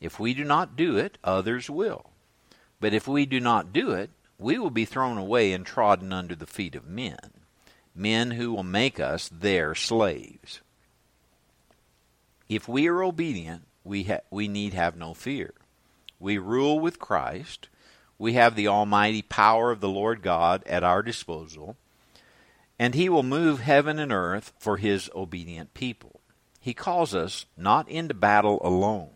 If 0.01 0.19
we 0.19 0.35
do 0.35 0.45
not 0.45 0.77
do 0.77 0.97
it, 0.97 1.19
others 1.23 1.71
will. 1.71 2.11
But 2.81 2.95
if 2.95 3.07
we 3.07 3.27
do 3.27 3.39
not 3.39 3.73
do 3.73 3.93
it, 3.93 4.11
we 4.39 4.59
will 4.59 4.71
be 4.71 4.85
thrown 4.85 5.19
away 5.19 5.53
and 5.53 5.65
trodden 5.65 6.13
under 6.13 6.35
the 6.35 6.47
feet 6.47 6.75
of 6.75 6.87
men, 6.87 7.31
men 7.95 8.33
who 8.33 8.53
will 8.53 8.65
make 8.65 8.99
us 8.99 9.29
their 9.29 9.75
slaves. 9.75 10.61
If 12.49 12.69
we 12.69 12.87
are 12.89 13.03
obedient, 13.03 13.63
we, 13.85 14.05
ha- 14.05 14.21
we 14.31 14.49
need 14.49 14.75
have 14.75 14.97
no 14.97 15.15
fear. 15.15 15.55
We 16.21 16.39
rule 16.39 16.79
with 16.79 16.99
Christ. 16.99 17.69
We 18.19 18.35
have 18.35 18.55
the 18.55 18.69
almighty 18.69 19.23
power 19.23 19.73
of 19.73 19.81
the 19.81 19.89
Lord 19.89 20.23
God 20.23 20.63
at 20.67 20.85
our 20.85 21.03
disposal, 21.03 21.77
and 22.79 22.95
He 22.95 23.09
will 23.09 23.25
move 23.25 23.59
heaven 23.59 23.99
and 23.99 24.13
earth 24.13 24.53
for 24.61 24.77
His 24.77 25.11
obedient 25.15 25.75
people. 25.75 26.21
He 26.61 26.75
calls 26.75 27.13
us 27.13 27.47
not 27.57 27.89
into 27.89 28.15
battle 28.15 28.61
alone, 28.63 29.11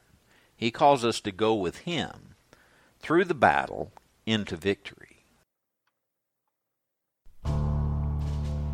He 0.57 0.73
calls 0.73 1.05
us 1.05 1.21
to 1.21 1.31
go 1.31 1.55
with 1.55 1.79
Him 1.79 2.35
through 2.99 3.27
the 3.27 3.35
battle 3.35 3.93
into 4.27 4.57
victory. 4.57 5.06